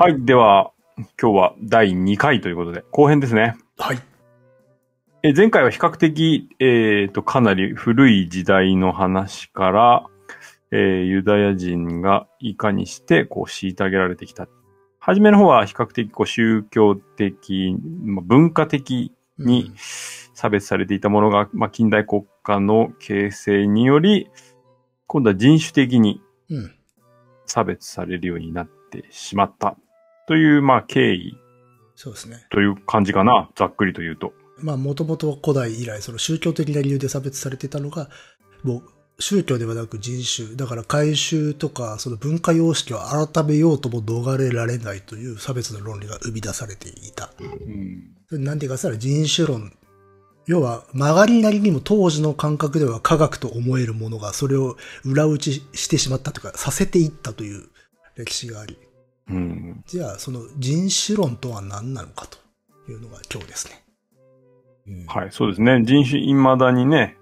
[0.00, 0.24] はい。
[0.24, 0.72] では、
[1.20, 3.58] 今日は第2回ということで、後編ですね。
[3.76, 3.98] はい。
[5.22, 10.06] え前回は比較的、えっ、と、かなり古い時代の話から、
[10.70, 14.48] えーユダヤ人がいかにして、こう、虐げられてきた。
[15.00, 19.70] 初めの方は比較的、こう、宗教的、まあ文化的に
[20.32, 24.30] 差別されていたものが、まあ、近代国家の形成により、
[25.06, 26.56] 今度は人種的にうん。
[26.56, 26.74] うん。
[27.44, 29.76] 差別されるようになってしまった。
[30.30, 31.36] という、まあ、経緯
[31.96, 32.46] そうですね。
[32.50, 33.50] という感じかな。
[33.56, 34.32] ざっくりと言うと。
[34.60, 38.08] まあ、もともと古代以来、その宗教的な理由で差別されてたのが、
[38.62, 38.82] もう、
[39.20, 47.32] 宗教ではなく人種、だから改宗とか、その文化様式を改めようとも逃れられないという差別の論理が生み出されていた。
[47.40, 48.14] うん。
[48.28, 49.72] それなんていうかさ、人種論。
[50.46, 57.66] 要は、曲がりなりにも当時の感覚では科学と思えるものが、それを裏打ちしてしまったというか、させていったという
[58.14, 58.78] 歴史があり。
[59.30, 59.84] うん。
[59.86, 62.38] じゃあ、その人種論とは何なのかと
[62.90, 63.84] いうのが今日ですね。
[64.88, 65.82] うんはい、そうですね。
[65.84, 67.16] 人種、未だにね、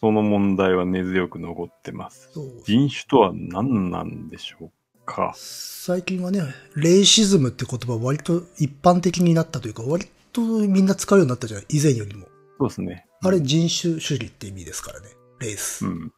[0.00, 2.30] その問題は根強く残ってます。
[2.66, 4.70] 人種とは何なんでしょう
[5.06, 5.32] か？
[5.34, 6.42] 最近はね、
[6.74, 12.26] レイシズムって言葉は割と一般的になったというか、割とみんな使うようになったじゃん、以前よりも。
[12.58, 13.06] そうですね。
[13.22, 15.08] あれ人種主義って意味ですからね。
[15.40, 15.86] レース。
[15.86, 16.12] うん。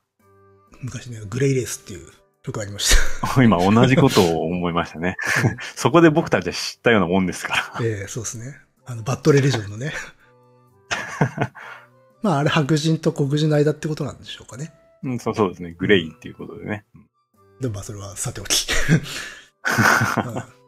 [0.81, 2.09] 昔ね、グレイレースっていう
[2.53, 3.43] 曲ありました。
[3.45, 5.17] 今同じことを思いましたね。
[5.77, 7.87] そこで僕たちは知ったようなもんですから。
[7.87, 8.61] ええそうですね。
[8.87, 9.93] あの、バッドレリジョンのね。
[12.23, 14.73] まあ、あれ白人と黒人の間ってことなんでしょうかね。
[15.05, 15.75] うん、そうそうですね。
[15.79, 16.85] グレイっていうことでね。
[17.61, 18.67] でもまあ、それはさておき。
[18.91, 19.03] うん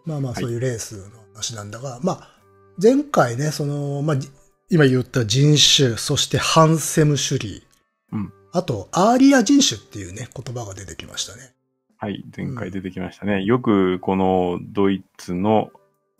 [0.07, 2.41] まあまあ、はいそういうレースの話なんだが、まあ、
[2.81, 4.31] 前回ね、その、まあ、じ
[4.69, 7.67] 今言った人種、そしてハンセム主義。
[8.13, 11.55] うんあと、アーリア人種っていうね、言葉が出てきましたね。
[12.03, 13.45] はい、前回出てきましたね。
[13.45, 15.71] よくこのドイツの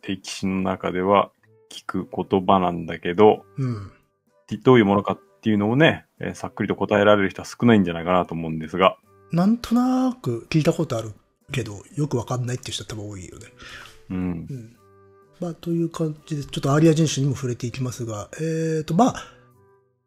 [0.03, 1.31] 歴史の中では
[1.71, 3.91] 聞く言葉なんだけど、うん。
[4.63, 8.99] どういうものかっていうのをね、えーさっくりと答えられる人は少ないんじゃないかなと思うんですが、
[9.33, 11.15] なんとなく聞いたことある
[11.51, 13.47] けど、よくわかんないっていう人は多分多いよね。
[14.11, 14.19] うん
[14.51, 14.53] う。
[14.53, 14.77] ん。
[15.41, 19.25] まあ、という感じで、ちょっとアーリア人種にも触れていきますが、えーと、まあ、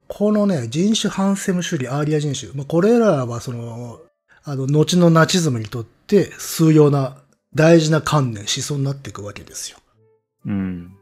[0.07, 4.01] このね、人種ハンセム主義、アーリア人種、まあ、これらはその、
[4.45, 7.17] あの、後のナチズムにとって数要な
[7.53, 9.77] 大事な観念、思想になっていくわけですよ。
[10.45, 10.97] うん。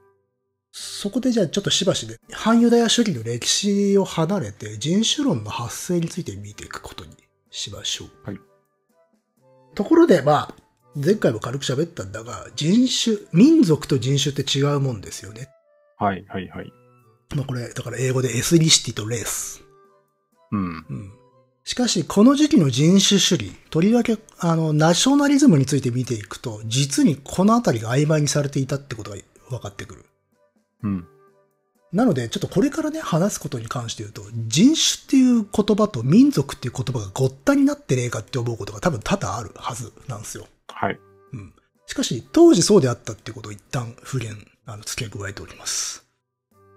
[0.71, 7.11] そこでじゃあちょっとしばしで、反ユダヤ主義の歴史を離れて人種論の発生について見ていくことに
[7.49, 8.29] しましょう。
[8.29, 8.39] はい。
[9.75, 10.55] ところで、まあ、
[10.95, 15.49] 前回も軽く喋ったんだが、人種、民族と人種って違うもんですよね。
[15.97, 16.71] はい、はい、はい。
[17.35, 19.63] まあこれ、だから英語でエスニシティとレース。
[20.51, 20.85] うん。
[20.89, 21.20] うん。
[21.63, 29.17] しかし、この時期の人種主義、とりわけ、あの、ナショナリズムについて見ていくと、実にこのあたりが曖昧にされていたってことが
[29.49, 30.05] 分かってくる。
[30.83, 31.07] うん。
[31.93, 40.47] なので、ちょっとこれからね、話すことに関して言うと、人種っていう言葉と民族っていう言葉がごったになってねえかって思うことが多分多々あるはずなんですよ。
[40.67, 40.99] はい。
[41.33, 41.53] うん。
[41.85, 44.35] しかし、当時そうであったってことを一旦不言、
[44.65, 46.05] あの、付け加えております。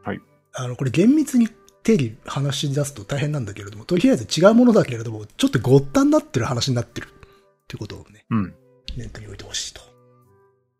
[0.02, 0.20] はい。
[0.52, 1.48] あの、これ厳密に
[1.84, 7.10] 定義話し出すと大変なんだけれども、とりあえず違うものだけれども、ちょっとごったになってる話になってるっ
[7.68, 8.54] ていうことをね、うん。
[8.96, 9.82] 念頭に置いてほしいと。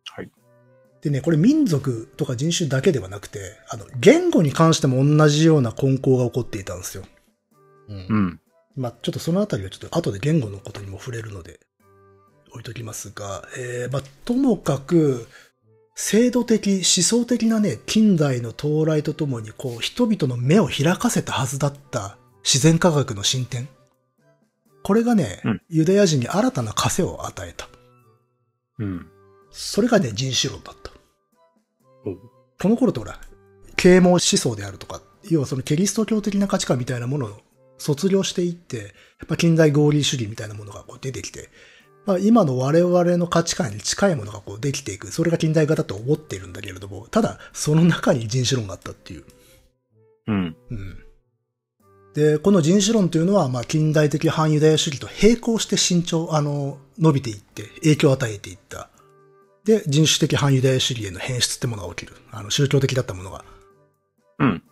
[0.07, 0.31] はい。
[1.03, 3.39] でね、これ民族とか人種だけではなくて、
[3.69, 7.05] あの、言語に関しても同じような混交が起こっていたんですよ。
[7.89, 8.41] うんうん。
[8.77, 11.61] まあ、ちょっとそのあたりはちょっと後で言語のことにも触れるので、
[12.51, 15.29] 置いときますが、えー、まあ、ともかく、
[15.95, 23.69] 制度的、思想的なね、近代の到来とともに、こう、人々の目を開かせたはずだった自然科学の進展。
[24.83, 27.69] これがね、うんユダヤ人に新たな枷を与えた。
[28.79, 29.07] うん。
[29.51, 30.91] それがね、人種論だった。
[32.05, 32.17] お
[32.61, 33.19] この頃ってほら、
[33.77, 35.01] 啓蒙思想であるとか、
[35.31, 37.41] 要はそのキリスト教的な価値観みたいなものを
[37.79, 38.95] 卒業していって、
[39.29, 41.51] まあ、近代合理主義みたいなものがこう出てきて、
[42.07, 45.09] まあ、今の我々の価値観に近いものがこうできていく。
[45.09, 49.25] それが近代化だと思っているんだけれども、ただ、その中に人種論があったっていう。
[50.27, 50.57] うん。
[50.71, 50.99] うん。
[52.15, 58.89] で、この人種論というのは、まあ、近代的反ユダヤ主義と並行して伸長、あの、伸びていって、影響を与えていった。
[59.65, 62.17] で、人種的反ユダヤ主義への変質ってものが起きる。
[62.31, 63.45] あの、宗教的だったものが。
[64.39, 64.63] うん。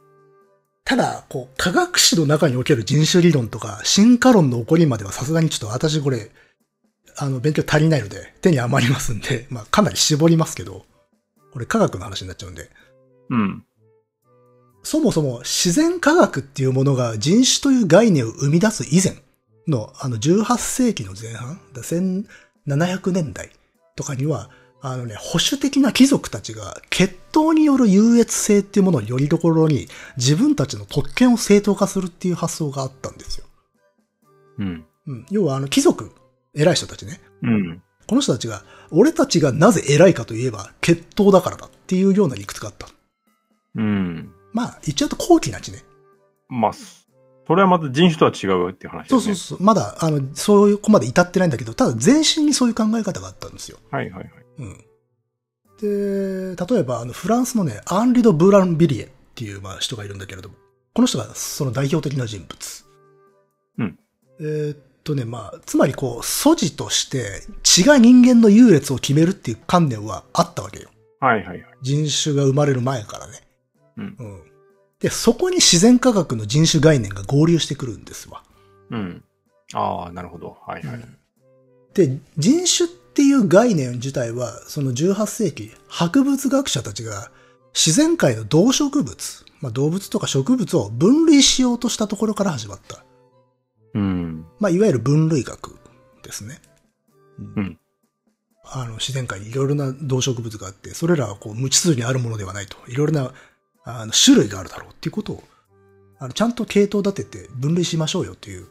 [0.85, 6.31] ただ、こう、科学史の中における人種理論とか、進化論の起こりまではさすがにちょっと私これ、
[7.17, 10.85] あの、勉強足りないので、手に余りますんで、まあ、かなり絞りますけど、
[11.53, 12.70] これ科学の話になっちゃうんで、
[13.31, 13.64] うん。
[14.82, 19.23] そもそも自然科学っていうものが人種という概念を生み出す以前
[19.69, 23.50] の、あの、18世紀の前半、だ1700年代
[23.97, 24.50] とかには、
[24.81, 29.87] あのね、保守的な貴族たちが血統による優越性っていうものをよりどころに
[30.17, 33.47] 自分たちの特権を正当化するっていう発想があったんですよ。
[34.59, 34.85] うん。
[35.06, 35.26] うん。
[35.31, 36.11] 要はあの貴族、
[36.54, 37.20] 偉い人たちね。
[37.43, 37.82] うん。
[38.06, 42.88] この人たちが、俺たちがなぜ偉いかといえば血統だからだっていうような理屈があった。
[43.75, 44.32] うん。
[44.52, 45.82] まあ、言っちゃうと高貴な地ね。
[46.49, 49.19] まあ、それはまた人種とは違うっていう話ですね。
[49.19, 49.62] そうそうそう。
[49.62, 53.78] まだ、あの、そういう子まで至ってないんだけど、ただ全身にそういう考え方があったんですよ。
[53.90, 54.32] はいはいはい。
[54.58, 54.76] うん。
[55.81, 60.54] で、例えば、あの、フランスのね、アンリド・ブランビリエっていう、まあ、人がいるんだけれども、
[60.94, 62.84] この人がその代表的な人物。
[63.78, 63.99] うん。
[64.40, 70.88] えーっとね、まあ、つまりこう、素地として血が人間の優劣を決めるっていう観念はあったわけよ。
[71.20, 71.64] はいはいはい。
[71.82, 73.40] 人種が生まれる前からね。
[73.96, 74.43] うんうん。
[75.00, 78.43] で、そこに自然科学の人種概念が合流してくるんですわ。
[78.90, 79.25] うん。
[79.75, 80.56] ああ、なるほど。
[80.66, 81.00] はいはい。
[81.94, 87.31] で、人種っていう概念自体は、その18世紀、博物学者たちが
[87.75, 93.04] 自然界の動植物、まあ動物とか植物を分類しようとしたところから始まった。
[93.94, 94.46] うん。
[94.58, 95.78] まあいわゆる分類学
[96.22, 96.60] ですね。
[97.38, 97.78] うん。
[98.64, 102.76] あの、自然界にいろいろな動植物があって、それらはこう無秩序にあるものではないと。
[102.88, 103.32] いろいろな、
[103.84, 105.44] あの、種類があるだろうっていうことを、
[106.18, 108.66] あの、ちゃんと系統立てて分類しましょうよっていう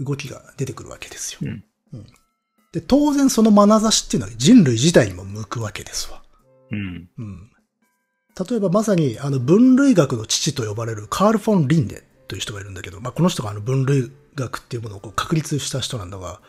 [0.00, 1.40] 動きが出てくるわけですよ。
[1.42, 2.06] うんうん
[2.76, 6.22] で、当然その眼差しっていうのは人類自体にも向くわけですわ。
[6.70, 7.08] うん。
[7.16, 7.50] うん。
[8.50, 16.40] 例えばまさに、あの、分類学の父と呼ばれるカール・フォン・リンデという人がいるんだけど、まあ、この人があの分類学っていうものをこう確立した人なんだが、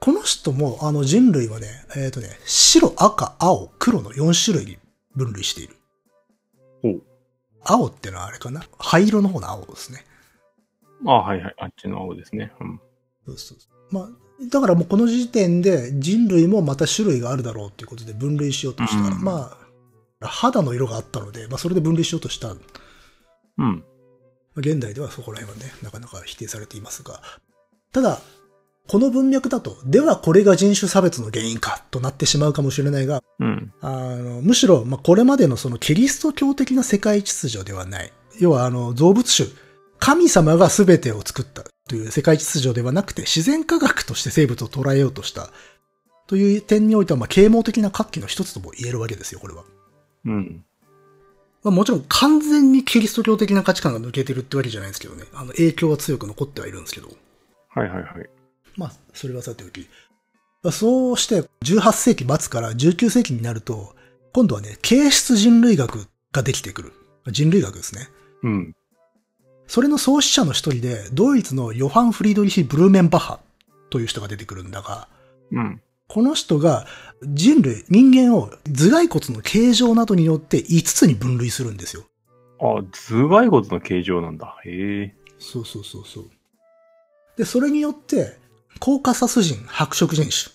[0.00, 4.78] この人もあの人類はね、えっ、とね、白、赤、青、黒の4種類に
[5.14, 5.76] 分類している。
[7.68, 8.62] 青ってのはあれかな？
[8.78, 10.04] 灰色の方の青ですね。
[11.04, 11.54] ああ、はいはい。
[11.58, 12.52] あっちの青ですね。
[12.60, 12.80] うん。
[13.26, 13.58] そうそう。
[13.90, 14.08] まあ、
[14.50, 19.58] だからもうこの時点で人類もまた種類があるだろうっていうことで分類しようとしたら、うんま
[20.20, 22.48] あ、肌の色があったので、まあそれで分類しようとした。
[22.48, 22.54] ま
[23.58, 23.84] うん。
[24.56, 27.20] あ現代ではそこら辺はね、なかなか否定されていますが。
[27.92, 28.20] ただ、
[28.88, 33.72] この文脈だと、ではこれが人種差別の原因かとなってしまうかもしれないが、うん。
[33.80, 38.12] あの、むしろ、まあ、これまでのそのキリスト教的な世界秩序ではない。
[38.38, 39.48] 要は、あの、造物主、
[39.98, 45.50] 神様が全てを作ったという世界秩序ではなくて、自然科学として生物を捉えようとした。
[46.28, 49.64] という点においては、まあ、啓蒙的な活気の一つとも言えるわけですよ、これは。
[50.26, 50.64] うん。
[51.66, 55.24] まあ、もちろん完全にキリスト教的な価値観が抜けてるってわけじゃないんですけどね。
[55.34, 57.08] あの、影響は強く残ってはいるんですけど。
[57.70, 58.30] はいはいはい。
[58.76, 59.88] まあ、それはさておき。
[60.62, 63.96] まあそうして、18世紀末から19世紀になると、
[64.32, 66.92] 今度はね、形質人類学ができてくる。
[67.32, 68.10] 人類学ですね。
[68.44, 68.76] うん。
[69.66, 73.40] それの創始者の一人で、ドイツのヨハン・フリードリヒ・ブルーメンバッハ
[73.90, 75.08] という人が出てくるんだが、
[75.50, 75.82] うん。
[76.08, 76.86] この人が
[77.22, 82.04] 人類、人間を頭蓋骨の形状などによって5つに分類するんですよ。
[82.60, 84.56] あ、頭蓋骨の形状なんだ。
[84.64, 85.14] へえ。
[85.38, 86.30] そうそうそうそう。
[87.36, 88.38] で、それによって、
[88.78, 90.54] コーカサス人、白色人種。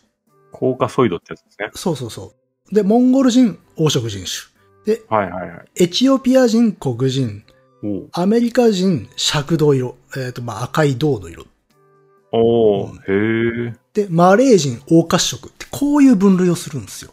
[0.51, 1.71] コーカソイドってやつですね。
[1.73, 2.33] そうそうそ
[2.71, 2.75] う。
[2.75, 4.51] で、モンゴル人、黄色人種。
[4.85, 5.65] で、はいはいはい。
[5.75, 7.43] エチオピア人、黒人。
[8.11, 9.97] アメリカ人、赤銅色。
[10.15, 11.45] えっ、と、まあ、赤い銅の色。
[12.31, 13.73] おうんー、へえ。
[13.93, 17.11] で、マレー人、黄褐色って、こういう分類をするんですよ。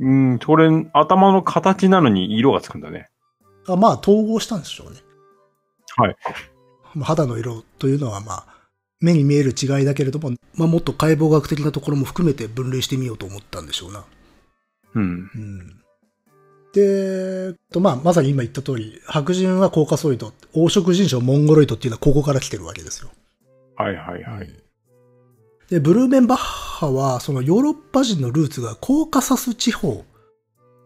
[0.00, 3.08] うん、それ、頭の形なのに色がつくんだね。
[3.68, 4.98] あまあ、統合したんでしょうね。
[5.96, 6.16] はい。
[6.94, 8.46] まあ肌の色というのは、まあ、
[9.00, 14.04] 目に見える違いだけれども、まあ、もっと解剖学的なところも含めて分類してみようと思ったんでしょうな。
[14.94, 15.30] うん。
[15.34, 15.82] うん。
[16.72, 23.10] で、とまあ、まさに今言った通り、白人はコーカソイド、黄色人種モンゴロイドっていうのはここから来てるわけですよ。
[23.82, 24.48] はいはいはい。
[25.68, 30.04] で、ブルーメンバッハは、そのヨーロッパ人のルーツがコーカサス地方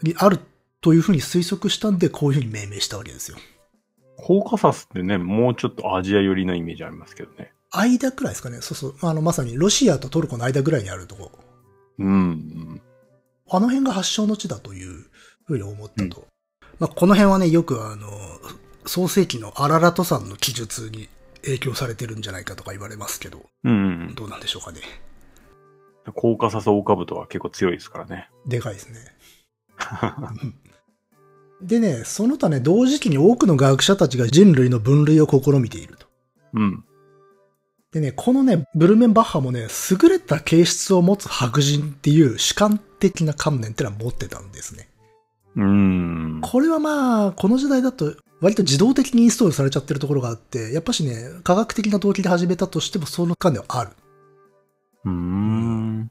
[0.02, 0.38] にある
[0.80, 3.36] というふうに推測したんで、こういうふうに命名したわけですよ。
[4.16, 7.52] コーカサスってね、もうちょっとアジア寄りのイメージありますけどね。
[7.70, 8.60] 間くらいですかね。
[8.60, 8.94] そうそう。
[9.02, 11.32] あの、まさにロシアとトルコの間ぐらいにあるとこ。
[11.98, 12.80] うん。
[13.50, 15.06] あの辺が発祥の地だという
[15.44, 16.26] ふうに思ったと。
[16.78, 18.08] まあ、この辺はね、よくあの、
[18.86, 21.08] 創世紀のアララト山の記述に
[21.46, 24.14] 影響されてるんじゃないかとか言われますけど、うん。
[24.14, 24.80] どうなんでしょうかね。
[26.14, 28.28] コーカサスオオカブトは結構強いですからね。
[28.46, 28.98] でかいですね。
[31.62, 36.06] でね、その他ね、同時期に多くの学者たちが人類の分類を試みていると。
[36.54, 36.84] うん。
[37.92, 44.88] でね、このね、ブルメンバッハもね、優れた形質を持つ白人っていう主観的な観念ってのは持ってたんですね。
[45.56, 46.40] うん。
[46.42, 53.90] これはまあ、この時代だと割と自動的にインストールされちゃってるところがあって、やっぱしね、科学的な動機で始めたとしてもその観念はある。
[55.04, 56.10] うん。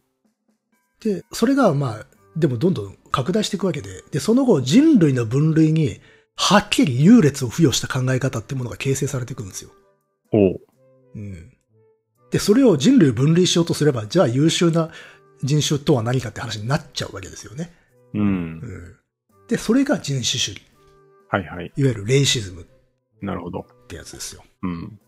[1.01, 2.05] で、それがまあ、
[2.36, 6.00] でもどんどん拡大していくわけで、で、その後人類の分類に、
[6.38, 9.70] はっきり優劣を付与した考え方ってものが形成されていくんですよ。
[10.34, 10.62] おう。
[11.15, 11.53] うん。
[12.32, 14.89] で、それを人類分類しようとすれば、じゃあ優秀な
[15.44, 17.72] 人種とは何かって話になっちゃうわけですよね。
[18.13, 18.25] うんう。
[18.25, 18.96] ん。
[19.48, 20.62] で、それが人種主義。
[21.29, 21.72] はいはい。
[21.75, 22.65] いわゆるレイシズムっ
[23.22, 23.65] なるほど。
[23.88, 24.44] てやつですよ。
[24.63, 25.00] うん。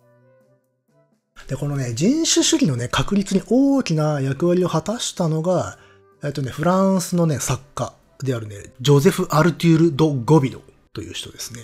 [1.47, 5.77] で、このね、人種主義のね、確立に大きな役割を果たしたのが、
[6.23, 10.61] えっとね、フランスのね、作家であるね、ジョゼフ・アルテュール・ド・ゴビド
[10.93, 11.61] という人ですね。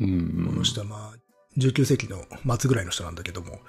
[0.00, 0.46] うん。
[0.46, 1.18] この人はまあ、
[1.58, 2.24] 19世紀の
[2.58, 3.60] 末ぐらいの人なんだけども、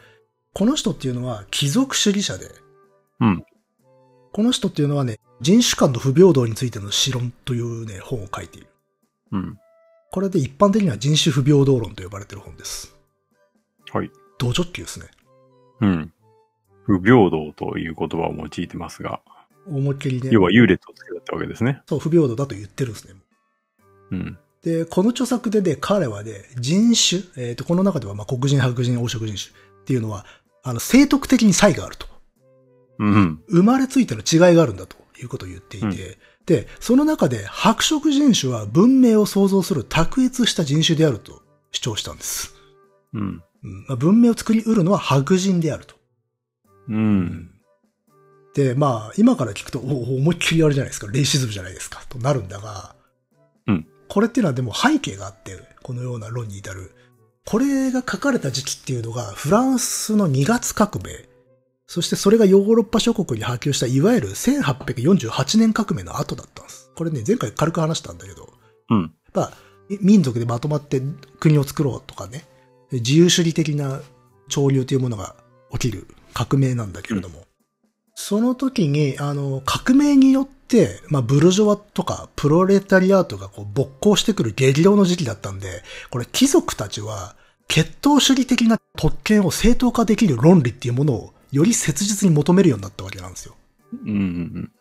[0.53, 2.49] この人っていうのは貴族主義者で、
[3.21, 3.43] うん。
[4.33, 8.67] この人っていうのはね、人種間の不平等についての詩論というね、本を書いている。
[9.31, 9.57] うん。
[10.13, 12.95] これで一般的には人種不平等論と呼ばれている本です。
[13.91, 14.11] はい。
[14.37, 15.07] 同直球ですね。
[15.81, 16.13] うん。
[16.83, 19.21] 不平等という言葉を用いてますが、
[19.67, 21.81] 思いっきりね、要は優劣をつけたってわけですね。
[21.89, 23.15] そう、不平等だと言ってるんですね。
[24.11, 24.37] うん。
[24.61, 29.51] で、この著作でね、彼はね、人種、えっ、と、この中では、まあ、黒人、白人、黄色人種
[29.81, 30.27] っていうのは、
[30.61, 32.05] あの、生徳的に差異があると。
[32.99, 33.41] うん。
[33.47, 35.91] 生まれついての違いがあるんだということを言っていて、うん
[36.45, 42.53] で、その中で白色人種は文明を創造する卓越した人種であると主張したんです。
[43.13, 43.43] うん。
[43.63, 45.95] うんまあ、文明を作り得るのは白人であると。
[46.89, 47.49] うん。
[48.53, 52.95] で、まあ、今から聞くと、お思いっきりあれじゃないですか、レイシズムじゃないですか、となるんだが、
[53.67, 56.91] うんこれっていうのはでも背景があって、このような論に至る。
[57.47, 61.27] これが書かれた時期っていうのが、フランスの2月革命、
[61.93, 66.89] そしてそれがヨーロッパ諸国に波及した、いわゆる1848年革命の後だったんです。
[66.95, 68.51] これね、前回軽く話したんだけど、
[68.89, 69.13] うん。
[69.31, 69.53] まあ、
[70.01, 71.03] 民族でまとまって
[71.39, 72.45] 国を作ろうとかね、
[72.91, 74.01] 自由主義的な
[74.49, 75.35] 潮流というものが
[75.73, 77.43] 起きる革命なんだけれども、
[78.15, 87.35] その時に、あの、革命によって、まあ、ブルジョワとかプロレタリアートがこう勃興してくる激動の時期だったんで、これ貴族たちは、
[87.67, 93.55] 血統主義的な特権を正当化できる論理っていうものをより切実に求めるようになったわけなんですよ。
[94.05, 94.71] うん。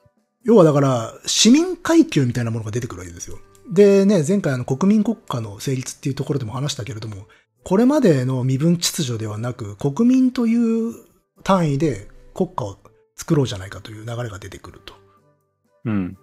[0.42, 3.38] 要はだから、市民階級みたいなものが出てくるわけですよ。
[3.70, 7.28] でね、前回あの国民国家の成立っていうところでも話したけれども、
[7.62, 10.94] これまでの身分秩序ではなく、国民という
[11.44, 12.78] 単位で国家を
[13.16, 14.94] 作ろうじゃないかという流れが出てくると。
[15.84, 16.16] うん。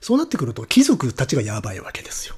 [0.00, 2.36] そうなってくると、貴族たちがやばいわけですよ。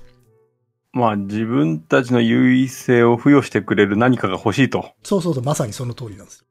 [0.92, 4.92] まあ自分たちの優位性を付与してくれる何かが欲しいと。
[5.04, 6.46] そうそうそう、まさにその通りなんですよ。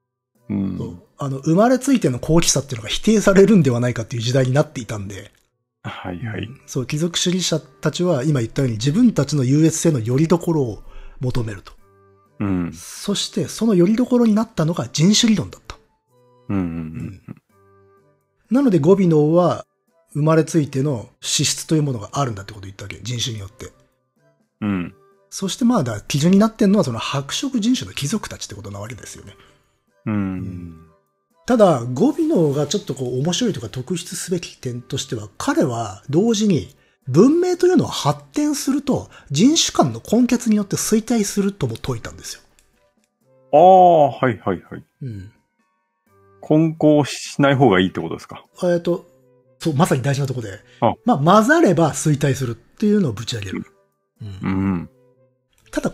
[0.49, 1.01] うん。
[1.17, 5.31] あの、生まれついての高貴さっていうのが否定されるんではないかっていう時代になっていたんで、
[5.83, 6.49] はいはい。
[6.65, 10.81] そう、貴族主義者たちは今言ったように自分たちの優越性の拠り所を
[11.19, 11.73] 求めると。
[12.39, 12.73] うん。
[12.73, 15.77] そして、その拠り所になったのが人種理論だった。
[16.49, 17.21] うんうん
[18.51, 19.65] なので、ゴビノーは、
[20.13, 22.99] 生まれついての資質というものがあるんだってことを言ったわけ。
[23.01, 23.71] 人種によって。
[24.61, 24.69] うん。
[24.69, 24.95] うん。
[25.29, 29.35] そしてまあ、だ基準になってるのはその白色人種の貴族たちってことなわけですよね。
[30.05, 30.81] うん。
[31.45, 36.75] ただ、ゴビノーがちょっとこう面白いとか特筆すべき点としては、彼は同時に
[37.07, 42.41] 文明というのは発展すると人種間の根血によって衰退するとも説いたんですよ。
[43.53, 44.83] ああ、はいはいはい。
[45.03, 45.31] うん。
[46.41, 48.43] 混交しない方がいいってことですか？
[48.63, 49.05] えっと、
[49.59, 53.65] そう、まさに大事なところであ、まあ、混ざれば衰退するっていうのをぶち上げる。
[54.21, 54.89] うんうん。
[55.71, 55.91] ただ、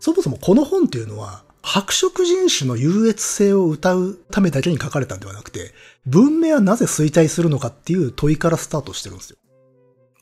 [0.00, 5.72] そもそもこの本っていうのは、白色人種の優越性を謳うためだけに書かれたんではなくて、
[6.06, 9.36] 文明はなぜ衰退するのかっていう問いからスタートしてるんですよ。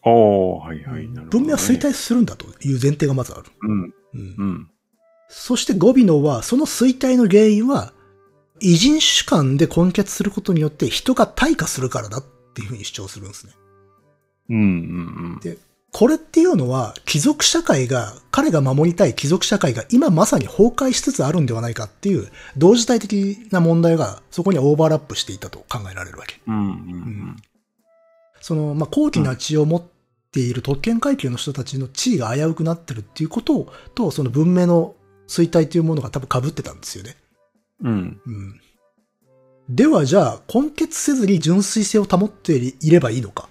[0.03, 1.09] ああ、はいはい。
[1.09, 3.45] なるほどね文明は衰退するんだという前提がまずある。
[3.63, 3.81] うん。
[3.81, 4.71] うんうん。
[5.29, 7.93] そしてゴビノは、その衰退の原因は、
[8.61, 13.55] 異人種間で根結することによって人が退化するからだっていうふうに主張するんですね。
[14.51, 14.61] うんう
[15.37, 15.59] んで
[15.93, 26.41] これっていうのは、貴族社会が、彼が守りたい貴族社会が今まさに崩壊しつつあるんではないかっていう、同時代的な問題がそこにオーバーラップしていたと考えられるわけ。
[26.47, 26.55] うん。
[26.55, 27.37] うんうん
[28.41, 29.83] その、まあ、高貴な血を持っ
[30.33, 34.95] ている特権階級の人たちの地位が危うくなってるっていうことと、その文明の
[35.29, 37.17] 衰退というものが多分被ってたんですよね。
[37.83, 38.21] うん。
[38.27, 38.61] うん。
[39.69, 43.49] ではじゃあ、根結せずに純粋性を保っていればいいのか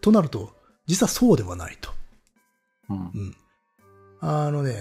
[0.00, 0.52] となると、
[0.90, 1.90] 実はそうではないと。
[2.90, 3.36] うん。
[4.20, 4.74] あのね、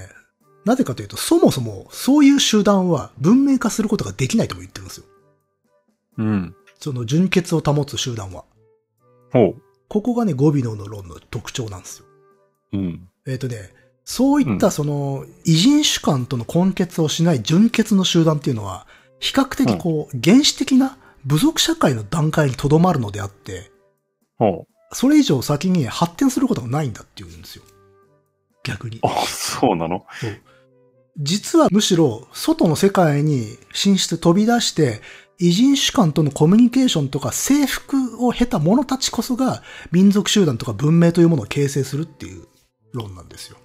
[0.65, 5.05] なぜかというと、そもそもそういう集団は文明化することができないとも言ってるんですよ。
[6.17, 6.55] うん。
[6.79, 8.43] その純潔を保つ集団は。
[9.31, 9.53] ほ
[9.87, 12.05] ここがね、ゴビノの論の特徴なんですよ。
[12.73, 12.77] う。
[12.77, 13.09] うん。
[13.27, 13.69] えっ、とね、
[14.03, 18.87] そういったその、異人種間との根結をしない純潔の集団っていうのは、
[19.19, 23.69] 比較的こう、原始的な部族社会の段階にとどまるのであって、
[24.39, 27.63] ほそれ以上先に発展することがないんだって言うんですよ。
[28.63, 28.99] 逆に。
[29.03, 30.05] あ、そうなの？
[31.17, 35.01] 実はむしろ外の世界に進出飛び出して、
[35.37, 42.45] 異人種間とのコミュニケーションとか征服を経た者たちこそが民族集団とか文明というものを形成するっていう
[42.93, 43.57] 論なんですよ。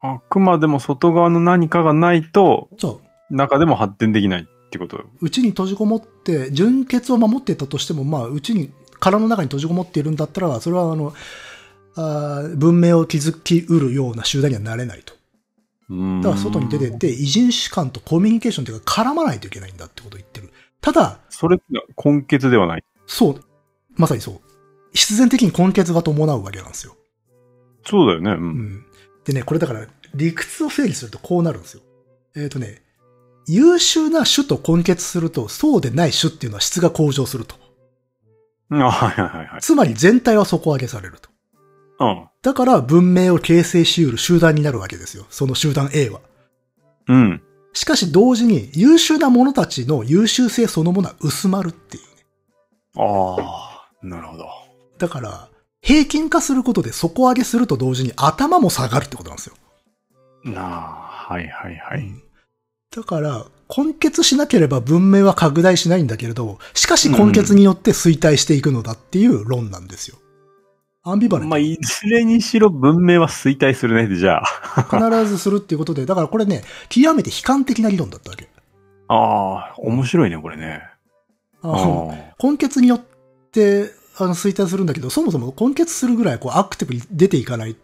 [0.00, 3.34] あくまでも外側の何かがないと、そう。
[3.34, 5.04] 中でも発展できないってこと？
[5.20, 11.14] うちに閉じこもって、純血を守っていたとしても、まあ、うちに、殻の中に閉じこもっているんだったら、それはあの、
[11.96, 15.14] あー文明を築きうるような集団にはなれないと。
[15.88, 20.50] うんだから外に出てって、異人種間とコミュニケーションというか絡まないといけないんだってことを言ってる。
[20.80, 21.64] ただ、それって
[22.02, 22.84] 根血ではない。
[23.06, 23.44] そう、
[23.96, 24.40] まさにそう。
[24.92, 26.96] 必然的に根血が伴うわけなんですよ。
[27.84, 28.30] そうだよね。
[28.32, 28.34] う。
[28.34, 28.84] うんん。
[29.24, 31.82] でね、これだから、理屈を整理するとこうなるんですよ。
[32.36, 32.82] えっ、とね、
[33.48, 37.56] 優秀な種と根血すると、そうでない種っていうのは質が向上すると。
[38.70, 39.60] あはいはいはいはい。
[39.60, 41.30] つまり全体は底上げされると。
[42.00, 42.28] うん。
[42.42, 45.26] だから文明を形成し得る集団になるわけですよ。
[45.30, 46.20] その集団 A は。
[47.08, 47.42] うん。
[47.72, 52.08] しかし同時に優秀な者たちの優秀性そのものは薄まるっていうね。
[52.96, 54.46] ああ、なるほど。
[54.98, 55.48] だから、
[55.82, 59.54] 平均化することで底上げすると同時に頭も下がるってことなんですよ。
[60.44, 62.12] なあ、はいはいはい。
[62.94, 70.16] だから、根血しなければ文明は拡大しないんだけれど、しかし根血によって衰退していくのだっていう論なんですよ。
[71.02, 74.82] アンビバレントまあ、いずれにしろ文明は衰退するね、じゃあ。
[74.90, 78.48] 必ずするっていうことで、だからこれね、極めて悲観的な理論だったわけ。
[79.08, 80.82] ああ、面白いね、これね。
[81.62, 83.00] ああ根血によっ
[83.52, 87.76] てあの衰退するんだけど、そもそも根血するぐらいこうアクティブに出ていかない、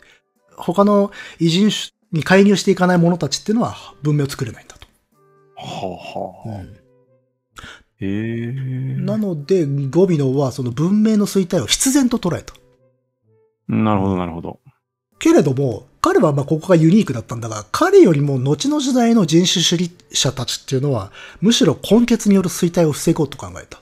[0.56, 4.65] 他の異人種に介入していかない者たちっていうのは文明を作れない
[5.56, 6.86] はあはあ。
[7.98, 8.52] へえ。
[8.98, 12.54] なので、ゴビノはその文明の衰退を必然と捉えた。
[13.69, 14.60] なるほど、なるほど。
[15.19, 23.80] けれども、彼はまあここがユニークだったんだが、彼よりも後の時代の人種主義者たちっていうのは、むしろ根血による衰退を防ごうと考えた。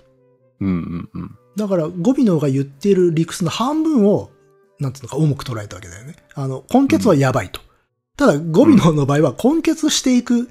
[0.60, 1.38] うんうんうん。
[1.56, 4.30] だから、ゴビノが言っている理屈の半分を、
[4.78, 6.16] なんていうのか、重く捉えたわけだよね。
[6.34, 7.60] あの、根血はやばいと。
[8.16, 10.48] ただ、ゴビノの場合は、根血していく、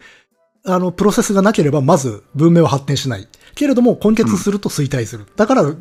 [0.66, 3.28] あの、プロセスがなければ、まず文明は発展しない。
[3.56, 5.26] けれども、根血すると衰退する。
[5.36, 5.76] だから、必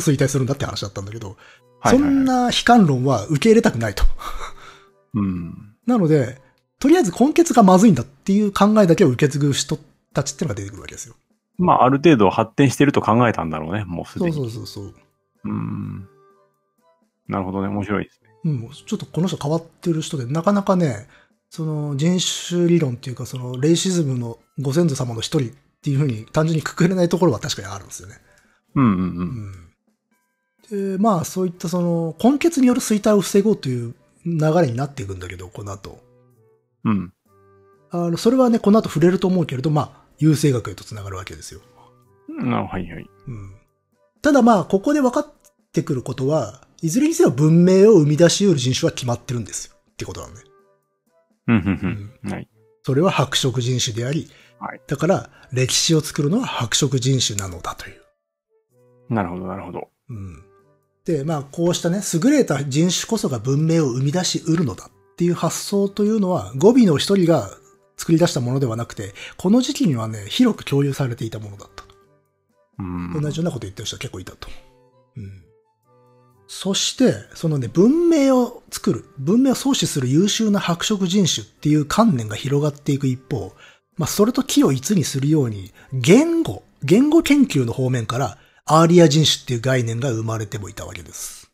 [0.00, 1.36] ず衰退するんだって話だったんだけど、
[1.84, 4.04] そんな悲観論は受け入れたくないと。
[5.14, 5.74] うん。
[5.86, 6.40] なので、
[6.78, 9.78] とりあえず根血がまずいんだっていう考えだけを受け継ぐ人
[10.14, 11.14] たちっていうのが出てくるわけですよ。
[11.58, 14.36] まあ、ある程度発展してると考えたんだろうね、もうすそうでに。
[14.36, 14.94] そうそうそう。
[15.44, 16.08] うん。
[17.28, 18.30] なるほどね、面白いですね。
[18.44, 21.06] うん、ちょっとこの人変わってる人で、なかなかね、
[21.54, 28.16] その人種理論っていうか、そのレイシズムのご先祖様の一人っていうふうに単純にくくれないところは確かにあるんですよね。
[28.74, 30.72] うんうんう。
[30.72, 30.96] うんん。
[30.96, 33.94] で、まあそういったその根血による衰退を防ごうという
[34.26, 36.00] 流れになっていくんだけど、この後。
[36.84, 37.12] うん。
[37.92, 41.60] あの、それはね、この後触れると思うけれど、まあ、優生学へとつながるわけですよ。
[42.28, 43.06] なはいはい。
[43.28, 43.54] うん。
[44.22, 45.32] ただまあ、ここで分かっ
[45.72, 49.76] てくることは、いずれにせよ文明を生み出し得る人種は決まってるんですよ。
[49.92, 50.40] ってことなのね。
[52.82, 54.28] それは白色人種であり、
[54.58, 58.04] はいだから歴史を作るのは白色人種なのだという。
[59.10, 59.88] なるほど、なるほど。
[60.08, 60.44] うん。
[61.04, 67.50] で、まあ、こうしたね、優れた人種こそが文明を生み出し得るのだっていう発想というのは、語尾の一人が
[67.96, 71.94] 作り出したものではなくて、この時期にはね、広く共有されていたものだったと。
[72.78, 73.22] うん。
[73.22, 74.48] 同じようなこと言ってる人は結構いたと。
[75.16, 75.43] うん。
[76.46, 83.54] そして、そのね、文明を作る、文明を創始する優秀な白色人種っていう観念が広がっていく一方、
[83.96, 91.50] まあ、それと木を一にするように、言語、言語研究の方面から、アーリア人種っていう概念が生まれてもいたわけです。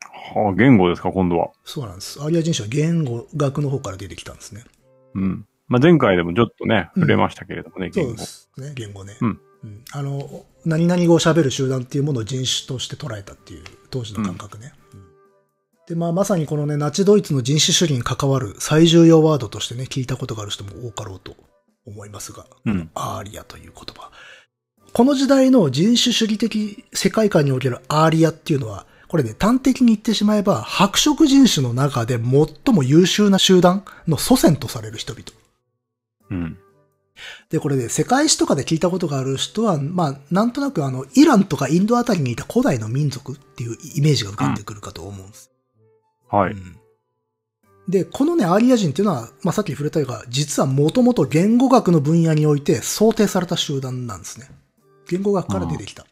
[0.00, 1.50] はあ、言語ですか、今度は。
[1.64, 2.20] そうなんです。
[2.20, 4.64] アーリア人種は言語学の方から出てきたんですね。
[5.14, 5.46] うん。
[5.68, 8.24] まあ、前回でもちょっとね、うん触れましたけれどもね、言語そうで。
[8.24, 9.16] すね、言語ね。
[9.20, 9.40] うん
[9.92, 14.72] あの、何々語を喋る集団っていうものを人種として捉えたっていう当時の感覚ね。
[14.94, 15.06] うん
[15.86, 21.36] で、まあまさにこのね、ナチドイツの人種主義に関わる最重要ワードとしてね、聞いたことがある人も多かろうと
[21.86, 22.90] 思いますが、うん。
[22.94, 24.10] アーリアという言葉。
[24.92, 35.24] この時代の人種主義的世界観におけるアーリアっていうのは、これね、端的に言ってしまえば、白色人種の中で最も優秀な集団の祖先とされる人々。
[36.30, 36.58] うん。
[37.50, 45.50] で、これね、世界史とかで聞いたことがある人は、まあ、なんとなくあの、イランとかインドあたりにいた古代の民族っていうイメージが浮かんでくるかと思うんです。
[46.30, 46.52] はい。
[46.52, 46.76] うん
[47.88, 54.50] で、このね、アーリア人っていうのは、まあ、さっき触れたように、実はもともと言語学の分野において想定された集団なんですね。
[55.08, 56.04] 言語学から出てきた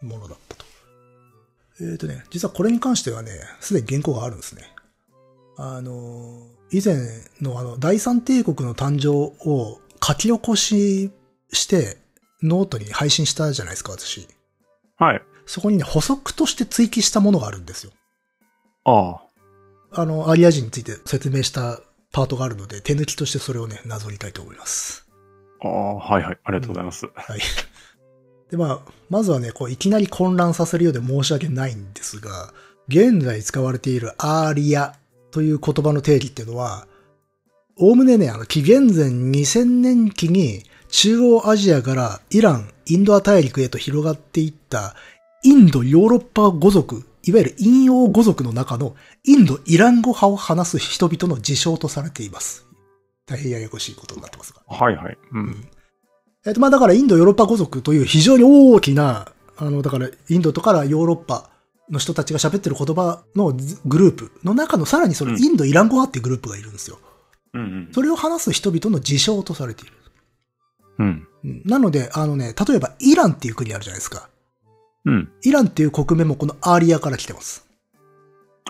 [0.00, 0.64] ものだったと。
[1.80, 4.62] えっ、とね、実はこれに関してはね、すでに原稿があるんですね。
[5.56, 6.96] あの、以前
[7.40, 9.08] のあの、第三帝国の誕生
[9.48, 11.10] を書き起こし
[11.52, 11.98] して、
[12.42, 14.26] ノートに配信したじゃないですか、私。
[14.98, 15.22] はい。
[15.46, 17.92] そこにね、補足として追記したものがあるんですよ。
[18.84, 19.20] あ
[19.92, 20.02] あ。
[20.02, 21.80] あの、アリア人について説明した
[22.12, 25.06] パートがあるので、手抜きとしてそれをね、なぞりたいと思います。
[25.60, 26.38] ああ、はいはい。
[26.44, 27.06] ありがとうございます。
[27.14, 27.40] はい。
[28.50, 32.52] で、まあ、まずはね、こう、いきなり混乱させるようで申し訳ないんですが、
[32.88, 34.96] 現在使われているアーリア
[35.30, 36.86] という言葉の定義っていうのは、
[37.76, 44.94] おおむねね、あの、紀元前2000年期に中央アジアからイラン、インドア大陸へと広がっていった
[45.42, 52.66] インド・ヨーロッパ語族、いわゆる陰陽語族の中のインド・イラン語派を話す人々の自称とされています。
[53.26, 54.60] 大変ややこしいことになってますが。
[54.66, 55.18] はいはい。
[55.32, 55.64] うん。
[56.44, 61.48] えっと、まあだからインド・ヨーロッパ語族という非常に大きな、あの、だからインドとからヨーロッパ
[61.90, 63.54] の人たちが喋ってる言葉の
[63.86, 66.98] グループの中のさらにそのうんインド・イラン語派っていうグループがいるんですよ。
[67.02, 67.11] うん
[67.54, 67.88] うん。
[67.92, 69.92] それを話す人々の自称とされている。
[70.98, 71.28] うん。
[71.44, 74.28] うんなので、あのね、例えばイランっていう国あるじゃないですか。
[75.04, 75.32] うん。
[75.42, 77.66] イランっていう国名もこのアーリアから来てます。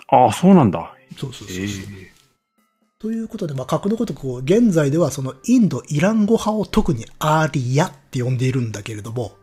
[0.07, 0.93] ああ、そうなんだ。
[1.17, 1.85] そうそうえそう。
[1.99, 2.13] え
[2.99, 9.33] ということで、まあ、かくのごとくこう、現在ではそのインド・イラン語派を特にアーリアって呼んでいるんだけれども、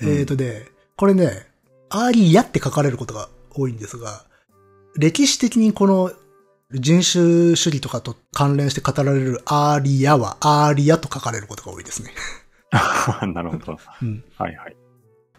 [0.00, 0.64] うんえっ、とね、
[0.96, 1.46] これね、
[1.90, 4.24] アーリアって書かれることが多いんですが、
[4.96, 6.10] 歴史的にこの
[6.72, 12.10] 人種主義とかと関連して語られるアーリアはアーリアと書かれることが多いですね。
[13.32, 13.78] なるほど。
[14.02, 14.24] うん。
[14.36, 14.76] はいはい。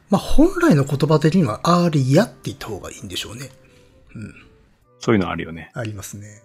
[0.09, 3.49] まあ、本来の言葉的にはアーリアって言った方がいいんでしょうね。
[4.15, 4.33] うん。
[4.99, 5.69] そういうのあるよね。
[5.73, 6.41] ありますね。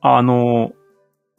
[0.00, 0.72] あの、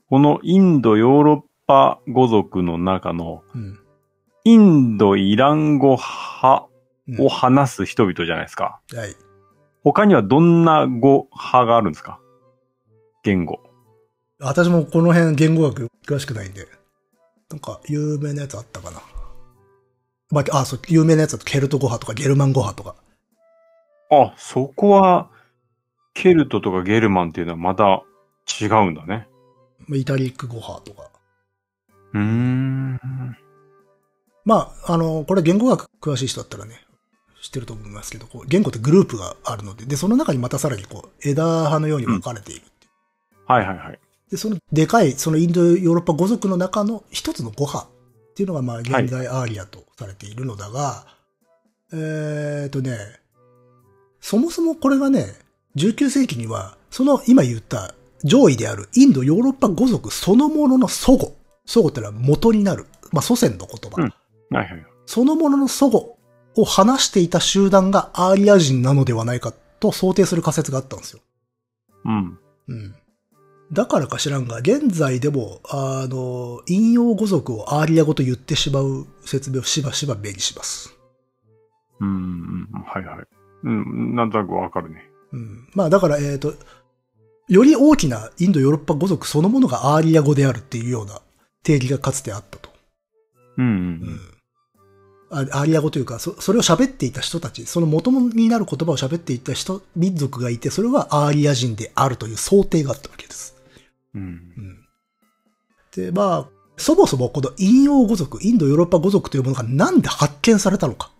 [0.09, 3.79] このインド、ヨーロッパ語族の中の、うん。
[4.45, 6.67] インド、イラン語派
[7.09, 8.79] うんを話す人々じゃないですか。
[8.95, 9.13] はい。
[9.83, 12.19] 他にはどんな語派があるんですか？
[13.23, 13.59] 言語。
[14.39, 16.67] 私もこの辺言語学詳しくないんで、
[17.49, 19.01] なんか有名なやつあったかな。
[20.29, 22.95] まあ、あ、そう、有名なやつだとケルト語派とかゲルマン語派とか。
[24.09, 25.29] あ、そこは、
[26.13, 28.03] ケルトとかゲルマンっていうのはまた
[28.61, 29.27] 違うんだね。
[29.87, 31.09] まあイタリック語派とか。
[32.13, 32.99] うーん。
[34.45, 36.81] まあ、あの、これ言語学詳しい人だったらね、
[37.41, 42.61] 知ってると思いますけど、こう言語ってグループがあるので、で、その中にまたさらにこう、枝葉のように分かれている。
[43.45, 43.99] はいはいはい。
[44.31, 51.05] で、そのでかい、そのインドヨーロッパ語族の中の一つの語派っていうのが、まあ、現在アーリアとされているのだが、
[51.91, 52.97] えーとね、
[54.19, 55.27] そもそもこれがね、
[55.75, 61.35] 19世紀には、その今言った上位であるインドヨーロッパ語族そのものの祖語。
[61.65, 62.87] 祖語ってのは元になる。
[63.11, 64.01] まあ、祖先の言葉。
[64.01, 64.13] うん
[64.55, 64.85] はいはい。
[65.05, 66.17] そのものの祖語
[66.55, 71.19] を話していた集団がアーリア人なのではないかと想定する仮説があったんですよ。
[72.05, 72.39] うん。
[72.67, 72.95] うん。
[73.73, 80.95] だからか知らんが、現在でも、あの、引用語族をアーリア語と言ってしまう説明をしばしば目にします。
[81.99, 83.25] うん、うんはいはい。
[83.63, 85.03] うん、なんとなくわかるね。
[85.31, 85.67] うん。
[85.73, 86.53] まあだから、えっ、と、
[87.47, 91.19] より大きなインドヨーロッパ語族そのものがアーリア語であるっていうような
[91.63, 92.69] 定義がかつてあったと。
[93.57, 93.79] うん、ううん
[94.13, 94.19] ん。
[95.31, 103.52] あアーリア語というか、そそれを喋っていた人たち、その元になる言葉を喋っていた人、民族がいて、それはアーリア人であるという想定があったわけです。
[104.15, 104.21] うん。
[104.21, 104.79] うん
[105.95, 111.11] で、まあ、そもそもこの引用語族、インドヨーロッパ語族というものがなんで発見されたのか。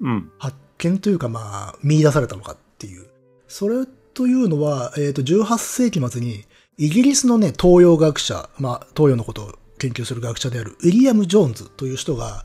[0.00, 0.32] うん。
[0.38, 3.06] 発見というかまあ、見出されたのかっていう。
[3.46, 6.44] それというのは、えっ、と、18世紀末に、
[6.76, 12.44] イギリスのね、東洋学者、まあ、東洋のことを研究する学者であるウィリアム・ジョーンズという人が、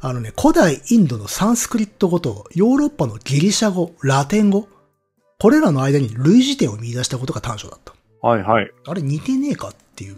[0.00, 4.68] あのね、古代インドのサンスクリット語とヨーロッパのギリシャ語、ラテン語、
[5.38, 7.94] これらの間に類似点を見出したことが短所だった。
[8.22, 8.70] はいはい。
[8.86, 10.16] あれ似てねえかっていう。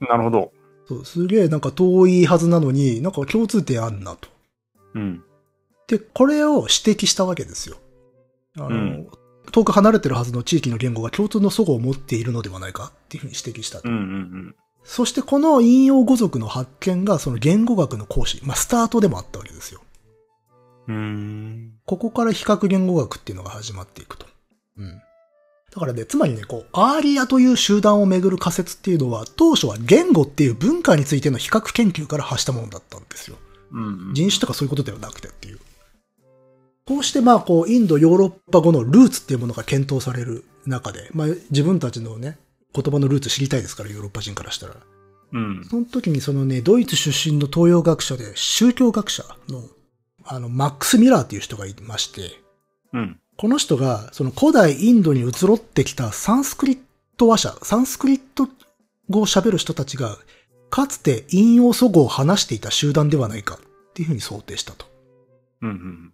[0.00, 0.06] うん。
[0.06, 0.52] なるほど。
[0.86, 4.28] そう、すげえなんか遠いはずなのに、なんか共通点あんなと。
[4.94, 5.24] うん。
[5.88, 7.76] で、これを指摘したわけですよ。
[8.56, 9.08] あの、うん
[9.50, 13.88] 遠く離れてるはずの地域の言語が共通の祖語を持っているのではないかっていうふうに指摘したと。
[13.88, 19.80] うんうんそしてこの引用語族の発見がその言語学の講師、まあスタートでもあったわけですよ。
[20.88, 21.72] うん。
[21.86, 24.26] ここから比較言語学っていうのが始まっていくと。
[24.78, 25.00] うん。
[25.74, 33.38] だからね、つまりね、こう、アーリアという集団をめぐる仮説っていうのは、当初は言語っていう文化についての比較研究から発したものだったんですよ。
[33.72, 34.10] うん。
[34.12, 35.58] 人種とかそういうことではなくてっていう。
[36.84, 42.38] こうしてまあこう、インド、ヨーロッパ語のルーツっていうものが検討される中で、まあ自分たちのね、
[42.74, 44.74] 言葉のルーツ知りたいですから、ヨーロッパ人からしたら。
[45.32, 45.64] うん。
[45.70, 49.62] その時にそのね、ドイツ出身の東洋学者で宗教学者の、
[50.24, 52.42] あの、マックス・ミラーっていう人がいまして、
[52.92, 53.18] うん。
[53.42, 56.78] この人が、その古代インドに移ろってきたサンスクリッ
[57.16, 58.48] ト話者、サンスクリット
[59.10, 60.16] 語を喋る人たちが、
[60.70, 64.86] かつて引用祖語を話していた集団ではないかっていうふうに想定したと。
[65.60, 65.70] うん。
[65.70, 66.12] うん。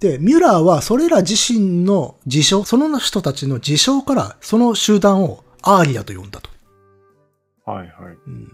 [0.00, 6.48] で、ミュラーはそれら自身の自称、その人たちの自称からその集団をアーリアと呼んだと。
[7.66, 8.16] はいはい。
[8.26, 8.44] うん。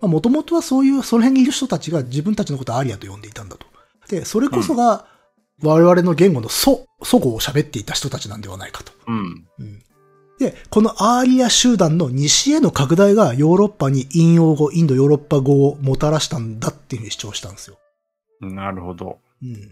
[0.00, 3.68] まあ、もともとはそういう、その辺にいる人たちが自分たちのことをアーリアと呼んでいたんだと。
[4.08, 5.13] で、それこそが
[5.62, 8.92] 我々の言語の祖、祖語を喋っていた人たちなんではないかと。
[9.06, 9.46] うん。
[9.58, 9.84] うん
[10.38, 17.78] で、このアーリア集団の西への拡大がヨーロッパに引用語、インドヨーロッパ語をもたらしたんだっていうふうに主張したんですよ。
[18.40, 19.18] なるほど。
[19.42, 19.70] うん。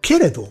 [0.00, 0.48] けれど、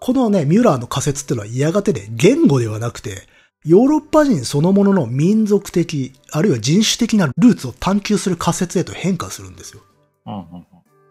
[0.00, 3.22] このね、ミュラーの仮説っていうのはやがてで言語ではなくて、
[3.64, 9.80] ヨーロッパ人そのものの民族的、あるいは人種的なルーツを探求する仮説へと変化するんですよ。
[10.26, 10.34] うん。
[10.34, 10.66] うん。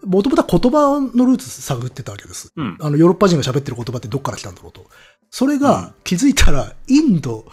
[0.06, 2.52] もともとは言葉のルーツ探ってたわけです。
[2.56, 2.78] うん。
[2.80, 4.86] あの、ヨーロッパ人が喋ってる言葉ってどっから来たんだろうと。
[5.30, 7.46] それうんが気づいたら、インド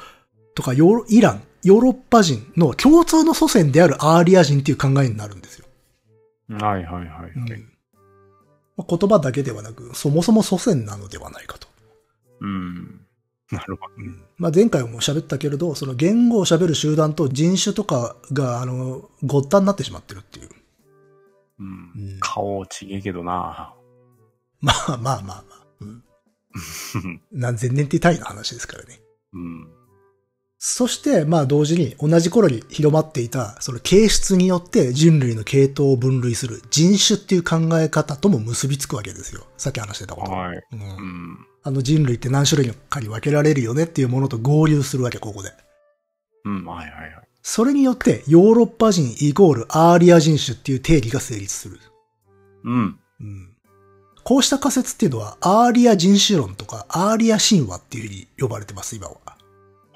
[0.55, 0.77] とかイ
[1.21, 5.67] ラン、ヨーロッパ人の共通の祖先であるアーリア人っていう考えになるんですよ。
[6.51, 7.33] はいはいはいはい。
[8.77, 11.69] まあ言葉だけではなく、そもそも祖先なのではないかと。
[12.41, 13.01] うん。
[13.51, 13.95] なるほど。
[14.39, 20.49] まあ、前回も喋ったけれど、その言語を喋る集団と人種とかが、あの、ごったになってしまってるっていう。
[21.61, 22.21] うんうん。
[22.21, 23.75] 顔ちげえけどな。
[24.61, 25.45] まあまあまあまあ。
[25.81, 29.01] うん、何千年って単位の話ですからね。
[29.33, 29.69] うん。
[30.59, 39.47] そして、まあ同時に同じ頃に広まっていた、その形質によって人類の系統を分類する人種っていう考え方とも結びつくわけですよ。
[39.57, 40.33] さっき話してたこと。
[40.33, 40.63] はい。
[40.73, 41.47] うんうん。
[41.63, 45.51] あの人類って何種類かに分けられるよねっていうものと合流するわけ、ここで。
[46.45, 46.65] うん。
[46.67, 47.20] はいはいはい。
[47.43, 51.81] それによってヨーロッパ人イコールアーリア人種っていう定義が成立する。
[52.65, 52.99] うん。
[53.21, 53.51] うん
[54.23, 59.17] こうした仮説っていうのはアーリア人種論とかアーリア神話っていうふうに呼ばれてます、今は。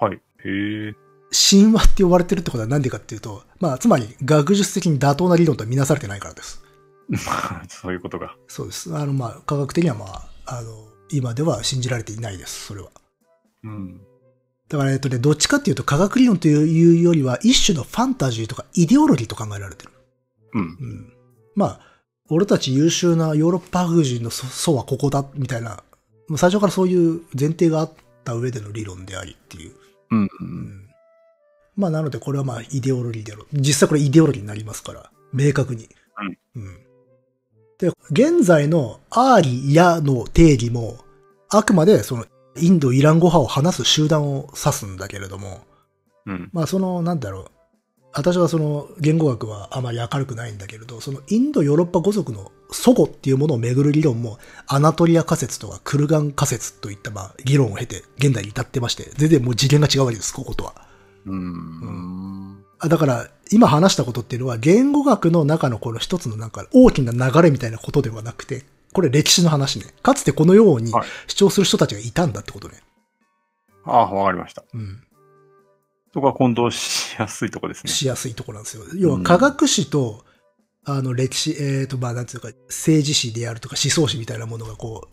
[0.01, 0.15] はい。
[0.15, 0.95] へえ。
[1.31, 6.63] 神話って呼ばれてるってことは何でかっていうと、まあ、つまり学術的に妥当な理論とは見なされてないからです。
[7.69, 8.35] そういうことが。
[8.49, 8.97] そうです。
[8.97, 12.91] あの、まあ、科学的にはまあ、あの、今では信じられていないです、それは。
[13.65, 14.01] うん。
[14.69, 19.93] だから、えっとね、どっちかっていうと科学理論というよりは一種のファンタジーとかイデオロギーと考えられてる。
[20.55, 20.61] うん。
[20.61, 21.13] うん。
[21.55, 21.81] まあ、
[22.31, 25.83] 俺たち優秀なヨーロッパ風人の祖祖はここだ、みたいな、
[26.29, 27.93] もう最初からそういう前提があっ
[28.25, 29.75] た上での理論でありっていう。
[30.11, 30.25] うん。
[30.25, 30.29] う。
[30.41, 30.91] うんん。
[31.77, 33.47] まあ、なのでこれはまあ、イデオロギーであろう。
[33.53, 35.89] 実際これイデオロギーになりますから、明確に。
[36.57, 36.79] うん。
[37.79, 40.99] で、現在のアーリアの定義も、
[41.51, 42.25] あくまでその、
[42.57, 45.63] インド・イラン語派を話す集団を指すんだけれども、
[46.27, 46.51] うん。
[46.53, 47.51] まあその、なんだろう。
[48.17, 54.39] 私はその言語学はあまり明るくないんだけれど、そのインド・ヨーロッパ語族の祖語っていうものをめぐる理論も、
[54.69, 60.75] アナトリア仮説とかクルガン仮説といったまあ議論を経て現代に至ってまして、全然もう次元が違うわけです、こことは。
[61.27, 62.65] うん。
[62.79, 69.87] あだから、今話したことっていうのは言語学の中のこの一つのなんか大きな流れみたいなことではなくて、これ歴史の話ね。
[70.03, 72.81] かつてこのようにはい主張する人たちがいたんだってことね。
[73.85, 74.65] ああ、わかりました。
[74.73, 75.03] うん。
[76.15, 77.93] そこは混同しやすいとこですね。
[77.93, 78.85] しやすいところなんですよ。
[78.97, 80.25] 要は科学史と、
[80.87, 85.09] あの歴史、えっ、と、まあなんていうか、政治史であるとか思想史みたいなものがこ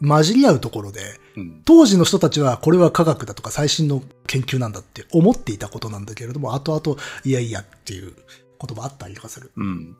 [0.00, 1.00] う、混じり合うところで、
[1.36, 1.62] うん。
[1.64, 8.14] 当時の人たちはこれは科学だとか最新の研究なんだって思っていたことなんだけれども、後々、いやいやっていう
[8.58, 9.50] こともあったりとかする。
[9.56, 9.96] うん。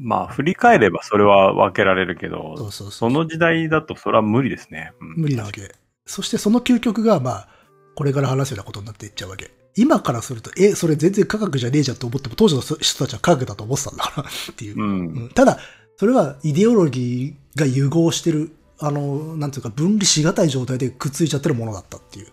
[0.00, 3.10] まあ、振り返ればそれは分けられるけど、そうそうそう。
[3.10, 4.92] その時代だとそれは無理ですね。
[5.00, 5.74] うん無理なわけ。
[6.06, 7.48] そしてその究極が、まあ、
[7.94, 9.50] これから話すようなことになっていっちゃうわけ。
[9.76, 14.80] 今からすると、え、それ全然科学じゃねえじゃんと思っても、当時の人たちは科学だと思ってたんだから っていう。
[14.80, 15.06] うん。
[15.06, 15.58] うんただ、
[15.96, 22.26] それはイデオロギーが融合してる、あの、なんていうか、分離しがたい状態でくっついちゃってるものだったっていう。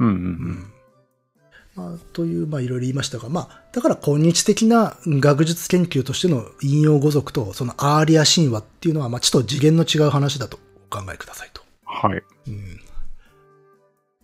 [0.00, 0.08] うん。
[0.08, 0.10] う。
[0.10, 0.73] うんん。
[1.76, 10.58] まあ、という、まあ、いろいろ言いましたが、まあ、だから今日的な学術研究としての引用語族と、そのアーリア神話っていうのは、まあ、ちょっと次元の違う話だと
[10.90, 11.62] お考えくださいと。
[11.84, 12.22] はい。
[12.48, 12.80] うん。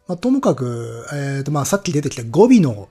[0.06, 2.88] まあ、ともかく、えっ、と、まあ、さっき出てきた語尾の、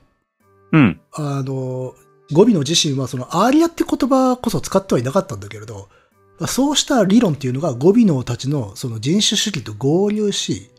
[0.72, 1.00] うん。
[1.12, 1.94] あの、
[2.32, 5.88] 語尾の自身は、その、アーリアって言葉こそ使ってはいなかったんだけれど、
[6.38, 10.70] まあそうした理論っていうのが語尾のたちのその人種主義と合流し、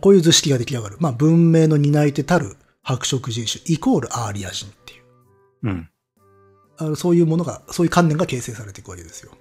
[0.00, 0.96] こういう図式が出来上がる。
[1.00, 5.02] まあ、文明の担い手たる白色人種イコールアーリア人っていう。
[5.64, 5.88] うん。
[6.78, 9.32] あのそういうものが、そういう観念が形成されていくわけですよ。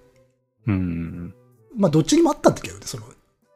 [0.68, 1.34] うん。
[1.76, 3.04] まあ、どっちにもあったんだけどね、その、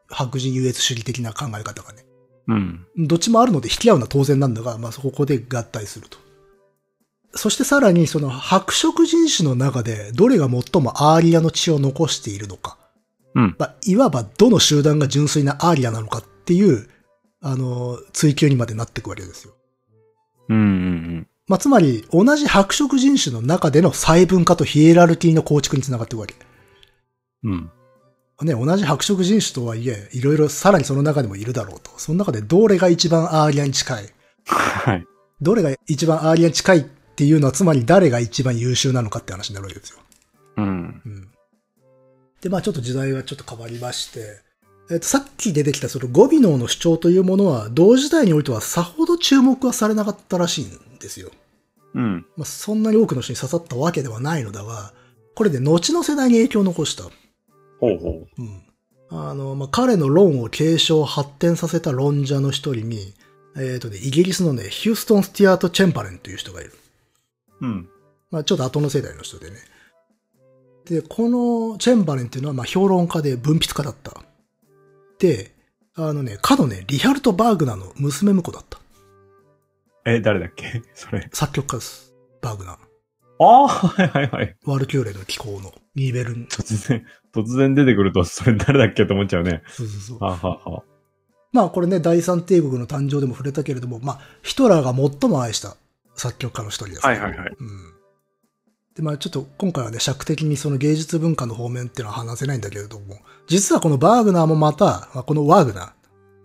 [0.10, 2.06] 白人優越主義的な考え方がね。
[2.48, 2.88] うん。
[2.98, 6.17] どっちもあるので引き合うのは当然なんだが、まあ、そこで合体すると。
[7.34, 12.78] そしてさらに、その白色人種の中で、どれが最もアーリアの血を残しているのか。
[13.36, 13.56] うん。
[13.60, 16.88] まあ、いわばどの集団が純粋なアーリアなのかっていう、
[17.41, 19.54] あの、追求にまでなっていくわけですよ。
[20.49, 26.34] うんうんまあ、つまり、同じ白色人種の中での細分化とヒエラルキーの構築につながっていくわけ。
[27.43, 27.71] うん。
[28.41, 28.47] うん。
[28.47, 31.91] ね、同じ白色人種とはいえ、いろいろさらにその中でもいるだろうと。
[31.97, 34.10] その中でどれが一番アーリアに近い
[34.45, 35.05] はい。
[35.41, 39.99] どれが一番アーリアに近いっていうのは、つまり誰が一番優秀なのかって話になるわけですよ。
[40.58, 40.65] うん。
[41.05, 41.29] うん。
[42.41, 44.44] で、まあちょっと時代はちょっと変わりまして、
[44.89, 51.32] えっと、さっき出てきたそのゴビノーの主張というものは、同時代においてはさほど注目はされなかったらしいんですよ。
[51.95, 52.26] うん。
[52.38, 54.93] まあそんなに多くの人に刺さったわけではないのだが、
[55.36, 57.04] これで後の世代に影響を残した。
[57.80, 58.62] ほうほうん。
[59.10, 63.13] あの、まあ、彼の論を継承発展させた論者の一人に、
[63.58, 66.74] えっ、とね、イギリスのね、ヒューストン・スティアート・チェンバレンという人がいる。
[67.62, 67.65] う。
[67.65, 67.89] うん。
[68.32, 69.58] まあ、ちょっと後の世代の人でね。
[70.86, 74.25] で、このチェンバレンっていうのは、まあ、評論家で文筆家だった。
[75.19, 75.54] で、
[75.95, 78.80] あのね、かのね、リハルト・バーグナーの娘婿だった。
[80.06, 80.82] え、誰だっけ？
[80.93, 81.30] それ。
[81.34, 82.13] 作曲家です。
[82.41, 82.75] バーグナー。
[83.38, 84.56] ああ、はいはいはい。
[84.65, 86.47] ワルキューレの気候のニーベルン。
[86.49, 89.62] 突然、突然出てくると、それ誰だっけと思っちゃうね。
[89.67, 90.19] そうそうそう。
[90.19, 90.84] はあ、はあはあ、
[91.51, 95.75] まあこれね、第三帝国の誕生でも触れたけれども、まあヒトラーが最も愛した
[96.15, 97.10] 作曲家の一人です、ね。
[97.10, 97.56] はいはいはい。
[97.60, 97.93] うん。
[98.95, 105.91] で、まあちょっと今回はね、尺的にその芸術文化の方面っていうのは話せないんだけれども、実はこのバーグナーもまた、まあ、このワーグナー、ま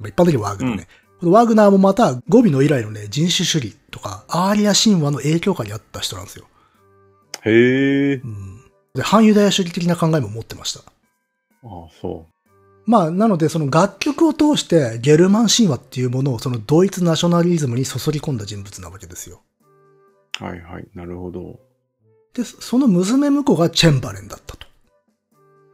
[0.04, 0.88] あ、一般的にワーグナーね、
[1.20, 6.46] このワーグナーもまた語尾の以来のね、人種主義とか、アーリア神話の影響下にあった人なんですよ。
[7.42, 8.14] へえ。
[8.14, 8.64] うん。
[8.94, 10.80] で、反ユダヤ主義的な考えも持ってました。
[10.80, 10.82] あ
[11.64, 12.26] あ、そ
[12.86, 19.42] まあ、なので、その楽曲を通してゲルマン神話っていうものをそのドイツナショナリズムに注ぎ込んだ人物なわけですよ。
[20.40, 20.44] う。
[20.44, 20.88] はいはい。
[20.94, 21.60] なるほど。
[22.34, 24.66] で、その娘婿がチェンバレンだったと。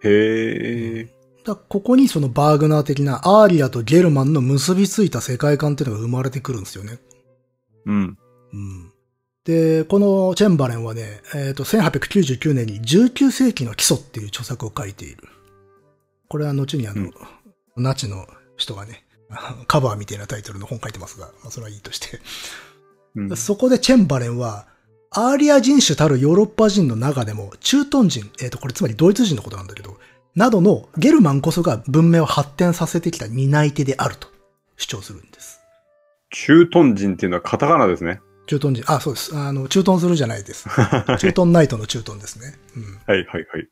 [0.03, 1.05] へえ。
[1.05, 1.16] だか
[1.47, 6.99] らここにそのバーグナー的なアーリアとゲルマンの結びついた世界観っていうのが生まれてくるんですよね。
[7.87, 8.19] うん。
[8.53, 8.93] うん。
[9.45, 15.25] で、このチェンバレンはね、えっ、と、1899年に19世紀の基礎っていう著作を書いている。
[16.29, 17.15] これは後にあの、うん
[17.77, 19.05] ナチの人がね、
[19.69, 22.21] カバーみたいなタイトルの本書いてますが、まあ、それはいいとして。
[23.15, 23.37] うん。
[23.37, 24.67] そこでチェンバレンは、
[25.11, 29.99] アーリア人種たるヨーロッパ人の中でも、中東人、えっ、と、これつまりドイツ人のことなんだけど、
[30.37, 34.29] などのゲルマンこそが文明を発展させてきた担い手であると
[34.77, 35.61] 主張するんです。
[36.31, 38.21] 中東人っていうのはカタカナですね。
[38.47, 39.35] 中東人、あ、そうです。
[39.35, 40.69] あの、中東するじゃないです。
[41.19, 42.55] 中東ナイトの中東ですね。
[43.07, 43.69] はいはいはい。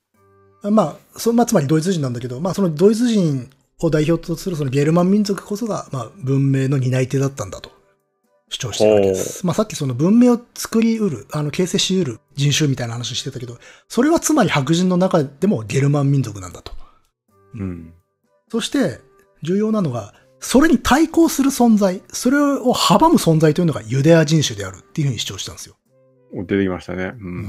[0.62, 0.74] うん。
[0.74, 0.82] ま
[1.14, 3.50] あ、そまあ、つまりドイツ人なんだけど、まあ、そのドイツ人
[3.80, 7.70] を代表とするそのゲルマン民族こそが、まあ、文明の担い手だったんだと
[8.48, 9.46] 主張してるわけです。
[9.46, 16.72] まあ、さっきその文明を作り得る、あの、形成し得る人種みたいな話してたけど、それはつまり白人の中でもゲルマン民族なんだと。
[17.54, 17.94] うん。
[18.50, 19.00] そして、
[19.42, 25.76] 重要なのが、それに対抗する存在、それを阻む存在というのがユダヤ人種であるっていうふうに主張したんですよ。
[26.34, 27.14] お出てきましたね。
[27.18, 27.24] う。
[27.24, 27.44] うんん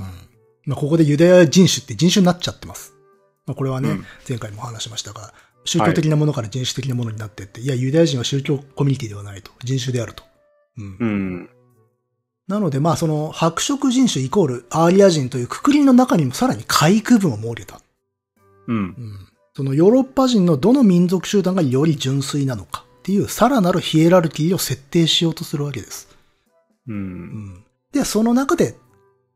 [0.65, 2.93] まあ、ここでユダヤ人種って人種になっちゃってます。
[3.45, 5.33] まあ、これはね、うん前回も話しましたが、
[5.65, 9.51] 宗教的なものから人種的なものになってって、い、や、ユダヤ人は宗教コミュニティではないと。
[9.63, 10.23] 人種であると。
[10.77, 11.49] うんうん。
[12.47, 17.81] なので、まあ、その、白色人種イコールアーリア人というくくりの中にもさらに階区分を設けた。
[18.67, 18.77] うん。
[18.77, 26.09] うんそのヨーロッパ人のどの民族集団がより純粋なのかっていうさらなるヒエラルキーを設定しようとするわけです。
[26.87, 26.91] う。
[26.91, 26.99] うん
[27.59, 28.75] んで、その中で、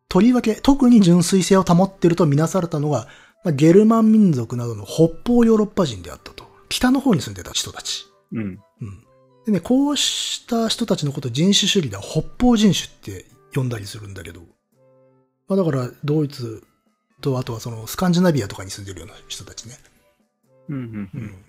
[0.10, 3.08] とりわけ特に純粋性を保っているとみなされたのが、
[3.45, 6.49] まあゲルマン民族などの北方ヨーロッパ人であったと。
[6.67, 8.06] 北の方に住んでた人たち。
[8.34, 8.60] うん。
[9.50, 9.54] うん。
[9.54, 14.42] でね、こうした人たちのことを人種主義では北方人種って呼んだりするんだけど、
[15.48, 16.64] まあだからドイツ
[17.22, 19.76] とあとはそのスカンジナビアとかに住んでるような人たちね。
[20.70, 20.76] うん。
[20.76, 21.10] うん。
[21.14, 21.46] うん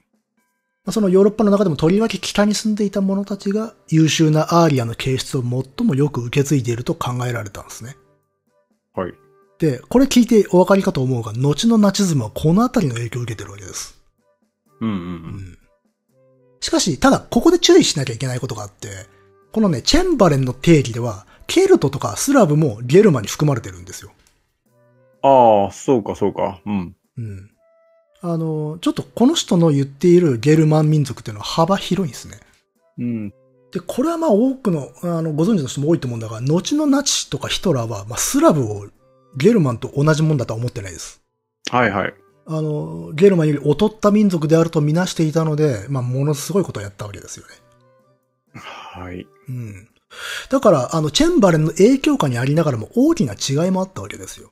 [0.82, 7.96] まあそのヨーロッパの中でもとりわけ北に住んでいた者たちが優秀なアーリアの形質を最もよく受け継いでいると考えられたんですね。
[8.94, 9.12] はい。
[9.58, 14.00] で、これ聞いてお分かりかと思うが、後のナチズムはこのあたりの影響を受けてるわけです。
[14.80, 14.88] うん。
[14.88, 14.92] う。
[14.92, 15.58] うんん。
[16.60, 18.88] しかし、ただ、ここで注意しなきゃいけないことがあって、
[19.52, 24.12] このね、チェンバレンの定義では、ケルトとかスラブもゲルマンに含まれてるんですよ。
[25.22, 26.60] ああ、そうかそうか。
[26.64, 26.96] うん。
[27.18, 27.50] うん。
[28.22, 32.38] あの、ちょっとこの人の言っているゲルマン民族っていうのは幅広いんですね。
[32.98, 33.30] うん。
[33.72, 38.86] で、これはまあ多くの、あの、ご存知の人も多いと思うんだが、後のナチとかヒトラーは、まあスラブを
[39.36, 41.22] ゲルマンと同じもんだとは思ってないです。
[41.70, 42.14] はいはい。
[42.52, 47.54] あの、ゲルマンより劣った民族であるとみなしていたので、まあものすごいことをやったわけですよね。
[48.54, 49.24] はい。
[49.48, 49.88] うん。
[50.50, 54.50] だから、あの、チェンバレンの影響下にありながらも大きな違いもあったわけですよ。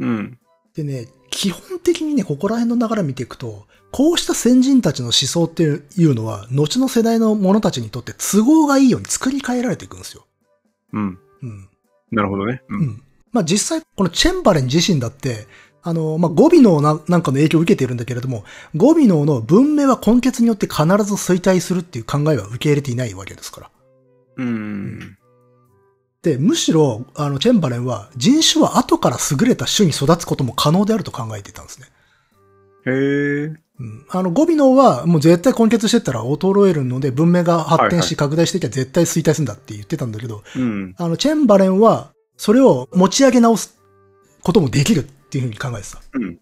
[0.00, 0.38] うん。
[0.74, 10.26] でね、基基本的にね、ここら辺の流れ見ていくと、こうした先人たちの思想っていうのは、後の世代の者たちにとって都合がいいように作り変えられていくんですよ。
[10.92, 11.18] うん。
[11.42, 11.68] うん。
[12.10, 12.62] なるほどね。
[12.68, 12.74] う。
[12.74, 13.02] うんん。
[13.32, 15.46] まあ実際、このチェンバレン自身だって、
[15.82, 18.44] あの、まあゴビノななんかの影響を受けているんだけれども、
[18.76, 23.70] ゴビノの文明は根血によって必ず衰退するっていう考えは受け入れていないわけですから。
[24.36, 25.16] うん。
[26.22, 31.86] で、むしろ、あの、チェンバレンは人種は後から優れた種に育つことも可能であると考えていたんですね。
[32.86, 33.44] へえ。
[33.46, 34.06] うん。
[34.10, 40.94] あの、ゴビノはもう絶対根血してったら衰えるので文明が発展し拡大していけば絶対衰退するんだって言ってたんだけど、うん。
[40.98, 43.78] あの、チェンバレンはそれを持ち上げ直す
[44.42, 46.02] こともできるっていうふうに考えてた。
[46.12, 46.40] うん。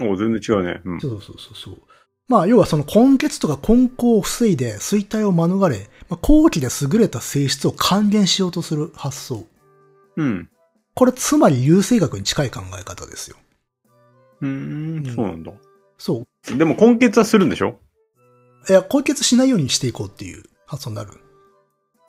[0.00, 0.10] うん。
[0.12, 0.80] お全然違うね。
[0.84, 1.00] うん。
[1.00, 1.78] そうそうそうそう。
[2.26, 9.46] まあ、要はその根血とか根高を防いで衰退を免れ、まあ、後期で優れた性質を還元しようとする発想。
[10.16, 10.50] うん。
[10.94, 13.36] これつまり優生学に近い考え方ですよ。
[14.40, 14.48] うー
[15.12, 15.14] ん。
[15.14, 15.52] そうなんだ。
[15.98, 16.58] そう。
[16.58, 17.78] でも根血はするんでしょ？
[18.68, 21.12] いや、根血しないようにしていこうっていう発想になる。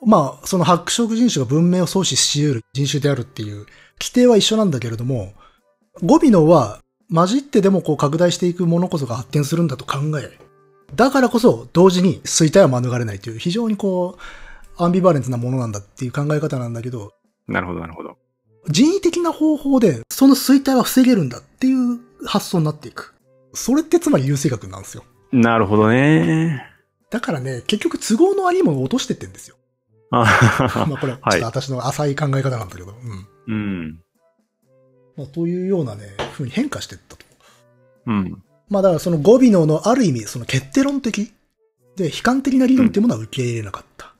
[0.04, 3.66] まあ、その白色人種が文明を創始し得る人種であるっていう
[4.00, 5.32] 規定は一緒なんだけれども、
[6.02, 6.80] ゴビノは
[7.12, 10.38] 混じってでもこう拡大していくものこそが発展するんだと考え、
[10.94, 17.12] だからこそ同時に衰退は免れないという非常にこう、アンビバレンスなものなんだっていう考え方なんだけど、
[17.46, 18.16] なるほど、なるほど。
[18.68, 23.14] 人為的な方法でその衰退は防げるんだっていう発想になっていく。
[23.54, 25.04] それってつまり優生学なんですよ。
[25.32, 26.62] なるほどね。
[27.10, 29.56] だからね、結局都合のありものを落としてってんですよ。
[30.10, 32.94] あまあこれ、ちょはいっと私の浅い考え方なんだけど、
[33.46, 33.54] うん。
[33.54, 34.00] うん。
[35.18, 37.26] まあ、というようなね、風に変化していったと。
[38.06, 38.42] うん。
[38.68, 41.32] まあだからそのゴビノのある意味、その決定論的
[41.96, 44.14] で悲観的な理論っていうものは受け入れなかった。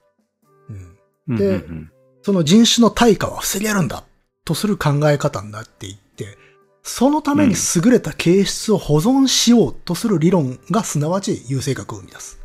[1.29, 1.37] うん。
[1.37, 4.05] でうんうんその人種の対価は防げるんだ
[4.45, 6.37] とする考え方になっていって、
[6.83, 12.41] そのために優れた形質を保存しようとする理論がすなわち優生学を生み出す。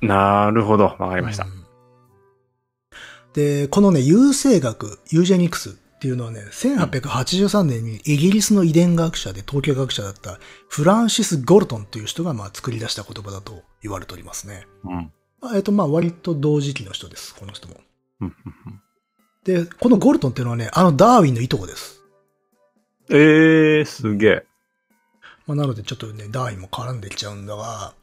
[0.00, 0.84] うんなるほど。
[0.84, 1.48] わかりましたう。
[1.48, 1.64] ん
[3.34, 10.38] で、このね、優生学、ユージェニクスっていうのはね、1883年にイギリスの遺伝学者で統計学者だった
[10.68, 14.66] フランシス・ゴルトンという人がまあ作り出した言葉だと言われておりますね。
[14.84, 15.10] うん。
[15.56, 17.76] えっと、まあ割と同時期の人です、この人も。
[19.44, 22.02] で、このゴルトンっていうのはね、あのダーウィンのいとこです。
[23.08, 24.46] えー、すげえ。
[25.46, 27.94] まあ、なのでちょっとね、ダーウィンも絡んできちゃうんだが、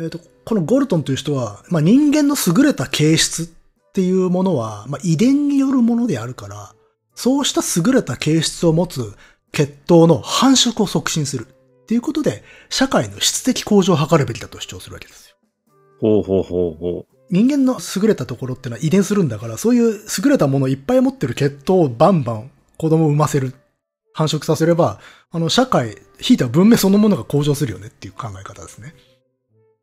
[0.00, 3.46] えっ、と、このゴルトンという人は、まあ、人間の優れた形質っ
[3.92, 6.74] ていうものは、まあ、遺伝によるものであるから、
[7.18, 9.12] そうした優れた形質を持つ
[9.50, 15.36] 血統の繁殖を促進するっていうことで、社会の質的向上を図るべきだと主張するわけですよ。
[16.00, 23.52] ほうほうほうほ人間の優れたところってのは遺伝するんだから、そういう優れたものをいっぱい持ってる血統をバンバン子供を産ませる。
[24.12, 25.00] 繁殖させれば、
[25.32, 28.94] あの、社会、ひいては文明そのものが向上するよねっていう考え方ですね。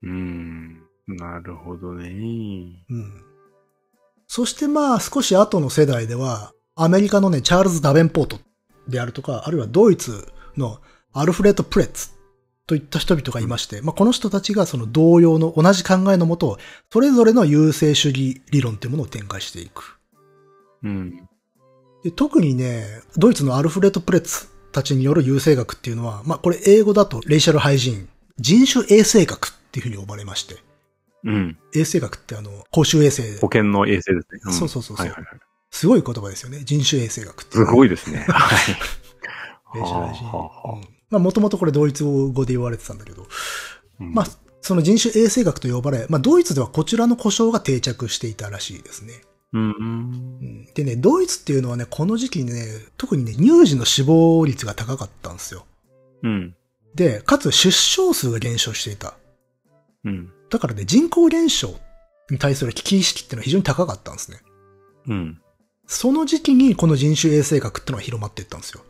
[0.04, 0.08] う。
[0.08, 0.80] うーん。
[1.08, 2.08] なるほどね。
[2.90, 3.24] うん。
[4.26, 8.40] そしてまあ、少し後の世代では、アメリカのね、チャールズ・ダベンポート
[8.88, 10.80] であるとか、あるいはドイツの
[11.14, 12.10] アルフレッド・プレッツ
[12.68, 16.58] といった人々がいまして、まあ、この人たちがその同様の同じ考えのもと、
[16.92, 20.00] それぞれの優勢主義理論っていうものを展開していく。
[20.84, 21.30] うん。
[22.04, 30.58] で特にね、ドイツのアルフレッド・プレッツたちによる優生学っていうのは、まあこれ英語だとレイシャル・ハイジン、人種衛生学っていうふうに呼ばれまして、
[31.24, 31.58] うん。
[31.74, 34.52] 衛生学ってあの、公衆衛生保、険の衛生ですね。
[34.52, 35.40] んそうそうそうそうはいはいはい。
[35.76, 36.62] すごい言葉ですよね。
[36.64, 37.58] 人種衛生学って。
[37.58, 38.26] すごいですね。
[38.32, 39.78] はい。
[39.78, 40.28] レイシャル・ハイジン。
[40.28, 43.28] はあはあはあうんまあもともとこれドイツ語で言われてたんだけど、
[44.00, 44.28] うんまあ
[44.62, 49.22] その人種衛生学と呼ばれ、まあドイツではこちらの故障が定着していたらしいですね。
[49.52, 49.62] うん。
[49.62, 52.66] うんでね、ドイツっていうのはね、この時期にね、
[52.96, 55.66] 特にね、乳児の死亡率が高かったんですよ。
[56.24, 56.56] うん。
[56.96, 59.18] で、かつ出生数が減少していた。
[60.06, 60.32] うん。
[60.50, 61.76] だからね、人口減少
[62.32, 64.40] に対する危機意識っていうのは非常に高かったんですね。
[65.08, 65.42] うん。
[65.88, 68.82] その時期にこの人種衛生学ってのが広まっていったんですよ。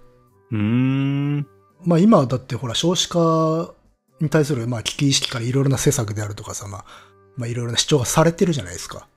[0.52, 1.48] うーん。
[1.84, 3.74] まあ今だってほら少子化
[4.22, 6.86] に対するまあ危機意識からいろいろな施策であるとかさ、まあ、
[7.38, 9.08] まあいろいろな主張がされてるじゃないですか。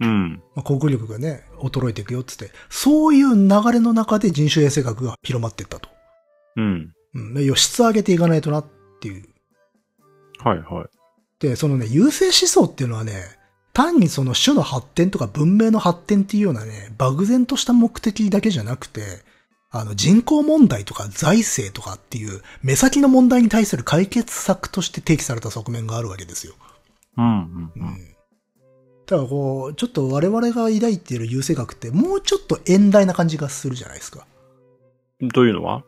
[0.00, 0.42] うん。
[0.54, 5.88] まあ、国力がね、衰えていくよっつって、そういう流れの中で人種衛生学が広まっていったと。
[6.56, 6.92] うん。
[7.14, 7.34] うん。
[7.34, 8.66] で、質上げていかないとなっ
[9.00, 9.24] ていう。
[10.40, 10.86] はいはい。
[11.38, 13.22] で、そのね、優勢思想っていうのはね、
[13.74, 19.02] 単にその種の発展とか文明の発展っていうようなね、漠然とした目的だけじゃなくて、
[19.70, 26.54] あの人口問題とか財政とかっていう目先の問題に対する解決策として提起された側面があるわけですよ。
[27.18, 27.24] うん。
[27.24, 27.72] うん。
[27.74, 27.82] うん。
[27.82, 27.98] うん。
[29.06, 34.26] だからこう、ちょっと我々が抱いている優勢学ってもうちょっと遠大な感じがするじゃないですか。
[35.34, 35.82] というのは？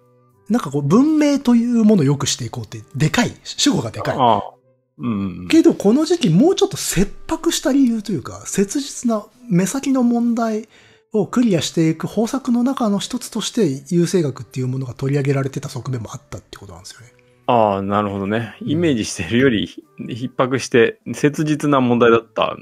[0.49, 3.37] なんかこう、文明というものを良くしていこうって、でかい。
[3.45, 4.17] 主語がでかい。
[4.17, 4.56] ああ。
[4.99, 5.49] うん。
[5.49, 10.69] けど、この時期もうちょっと切迫した理由というか、切実な目先の問題
[11.13, 17.13] をクリアしていく方策の中の一つとして、優生学っていうものが取り上げられてた側面もあったってことなんですよね。
[17.47, 18.57] ああ、なるほどね。
[18.61, 22.57] イメージしてるよりひ逼迫して、切実な問題だった。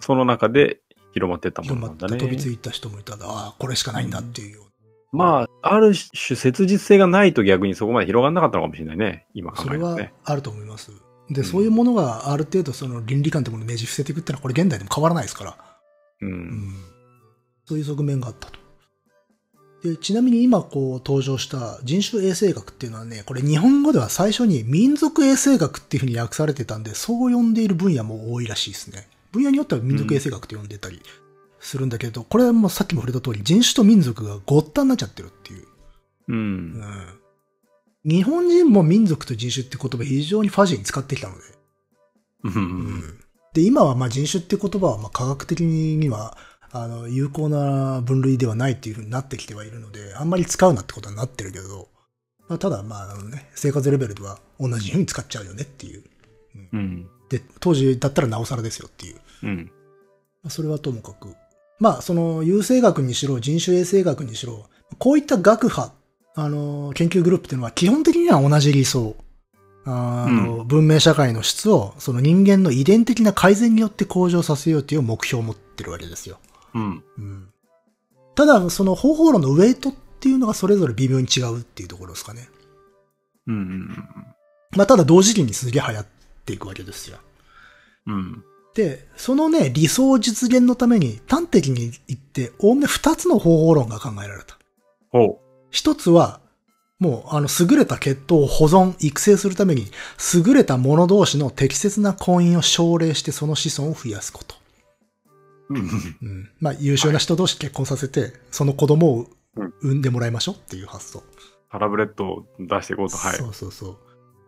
[0.00, 0.80] その中で
[1.12, 2.16] 広まってったものなんだね。
[2.16, 4.62] 飛びついた人もいたら、ああ、これしかないんだっていう
[5.12, 9.26] まあ、ある種切実性がないと逆にそこまで広がんなかったのかもしれないね。
[9.34, 10.14] 今考えるとね。
[10.24, 10.90] あると思います。
[11.32, 15.56] で、うんそういうものがある程度その倫理観ってものをねじ伏せていくってのはこれ現代でも変わらないですから。
[16.20, 16.26] う。
[16.26, 16.74] うんん
[17.66, 18.62] そういう側面があったと。
[19.82, 29.08] で、ちなみに今こう登場した人種衛生学っていうのはね、これ日本語では最初に民族衛生学っていうふうに訳されてたんで、そう呼んでいる分野も多いらしいですね。
[29.32, 31.02] 分野によっては民族衛生学と呼んでたり
[31.58, 35.62] するんだけど、これはもうさっきも触れた通り、人種と民族がごったになっちゃってるっていう。
[35.62, 35.66] う。
[36.28, 37.21] うんん。
[38.04, 41.40] 日本人も民族と人種って言葉非常にファジーに使ってきたので、
[42.44, 43.20] うん。
[43.54, 46.36] で、今はまあ人種って言葉はまあ科学的には、
[46.72, 51.88] あの、有効な分類ではないっていう風になってきてはいるので、あんまり使うなってことになってるけど、
[52.48, 56.02] まあ、ただまあ、あのね、生活レベルでは同じように使っちゃうよねっていう。
[56.72, 57.06] うん。
[57.28, 59.20] で、当時だったらなおさらですよっていう。
[59.42, 59.70] うん。
[60.42, 61.34] まあそれはともかく。
[61.78, 65.94] まあ、その、優生学にしろ、人種衛生学にしろ、こういった学派、
[66.34, 69.16] あの、研究グループっていうのは基本的には同じ理想。
[69.84, 76.38] あの、文明社会の質を、その人間の遺伝的な改善によって向上させようという目標を持ってるわけですよ。
[76.74, 77.04] うん。
[77.18, 77.48] うん。
[78.34, 82.48] ただ、その方法論のウェイトっていうのがそれぞれ微妙に違うっていうところですかね。
[83.48, 83.88] うん。
[84.76, 86.06] まあ、ただ同時期にすげえ流行っ
[86.46, 87.18] ていくわけですよ。
[88.06, 88.44] うん。
[88.74, 94.58] で、そのね、理想実現のために端的に言って、おおむね二つの方法論が考えられた。
[95.10, 95.41] ほ
[95.72, 96.40] 一つは、
[97.00, 99.86] もう、あの、優れた血統を保存、育成するために、
[100.34, 104.54] 優れた者同士の適切な婚姻を奨励して、その子孫を増やすこと。
[105.70, 105.74] う。
[105.74, 105.80] うん。
[105.80, 105.84] う
[106.26, 106.50] ん。
[106.60, 111.22] まあ、優秀な人同士結婚させて、その子供をうん産んでもらいましょうっていう発想。
[111.70, 113.16] サラブレッドを出していこうと。
[113.16, 113.36] はい。
[113.36, 113.96] そうそうそう。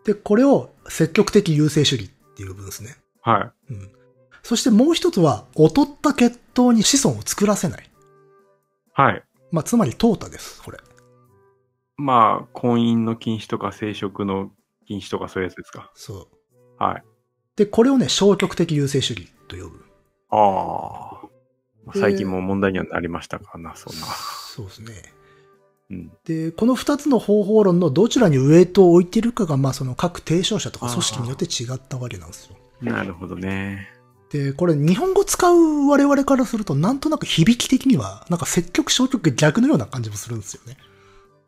[0.07, 2.97] で、これを積極的優生主義っていう部分ですね。
[3.22, 3.72] はい。
[3.72, 3.91] うん。
[4.43, 7.91] そしてもう一つは、劣った血統に子孫を作らせない。
[8.93, 9.25] はい。
[9.51, 10.79] まあ、つまり、淘汰です、これ。
[11.97, 14.51] まあ、婚姻の禁止とか生殖の
[14.87, 15.91] 禁止とかそういうやつですか。
[15.95, 16.83] そう。
[16.83, 17.05] はい。
[17.57, 19.85] で、これをね、消極的優生主義と呼ぶ。
[20.31, 21.95] ああ。
[21.95, 24.07] 最近も問題にはなりましたかな、そんな。
[24.07, 24.93] そうですね。
[25.91, 26.13] うん。
[26.25, 32.57] で、この二つの方法論のどちらにウェイトを置いているかが、まあ、その各提唱者とか組織によって違ったわけなんですよ。
[32.81, 33.89] なるほどね。
[34.31, 40.77] で、これ日本語使う我々からすると、なんとなく響き的には、なんか積極消極逆のような感じもするんですよね。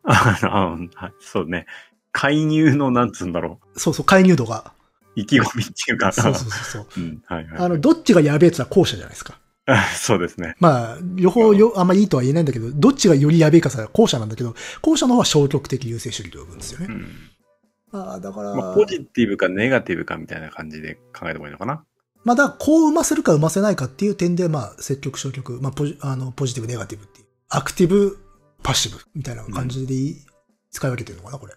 [0.07, 1.65] あの、はいそうね。
[2.11, 4.73] 介入の、なんつうんだろそうそう、介入度が。
[5.15, 5.19] う。
[5.19, 6.11] 意気込みっていうか。
[6.11, 6.87] そうそうそうそう。
[6.97, 7.59] うん、はいはい。
[7.59, 9.39] あの、どっちがやべえって言ったら後者じゃないですか。
[9.99, 10.55] そうですね。
[10.59, 16.87] まあ、両方よ、あんまいいとは言えないんだけど、どっちがよりやべえかさ、後者なんだけど、後者の方は消極的優勢主義と呼ぶんですよね。
[16.89, 17.05] うん。
[17.91, 21.83] ああ、だから、まあ、ポジティブかネガティブかみたいな感じで考えてもいいのかな。
[22.23, 28.17] まあ、だこう生ませるか生ませないかっていう点で、まあ、積極消極、まあ、ポジあのポジティブ、ネガティブっていう、アクティブ、
[28.63, 30.19] パッシブみたいな感じで
[30.71, 31.53] 使い分けてるのかな、これ。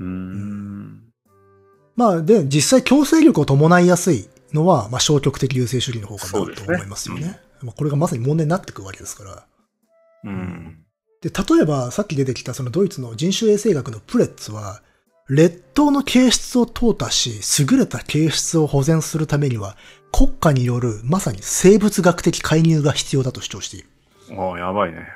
[0.00, 1.02] うーん。
[1.96, 7.40] まあ、で、実際強制力を伴いやすいのは、まあ、消極的優勢主義の方かなと思いますよね。
[7.62, 9.46] まあ、これがまさに問題になってくるわけですから。
[10.24, 10.84] うん。
[11.20, 14.82] で、例えば、さっき出てきたそのドイツの人種衛生学のプレッツは、
[15.28, 19.76] 劣等の形質を淘汰し、優れた形質を保全するためには、
[20.12, 23.88] 国家によるまさに生物学的介入が必要だと主張している。
[24.38, 25.06] ああ、やばいね。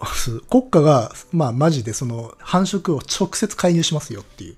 [0.50, 4.56] 国家が、まあ、マジでその繁殖を直接介入しますよっていう。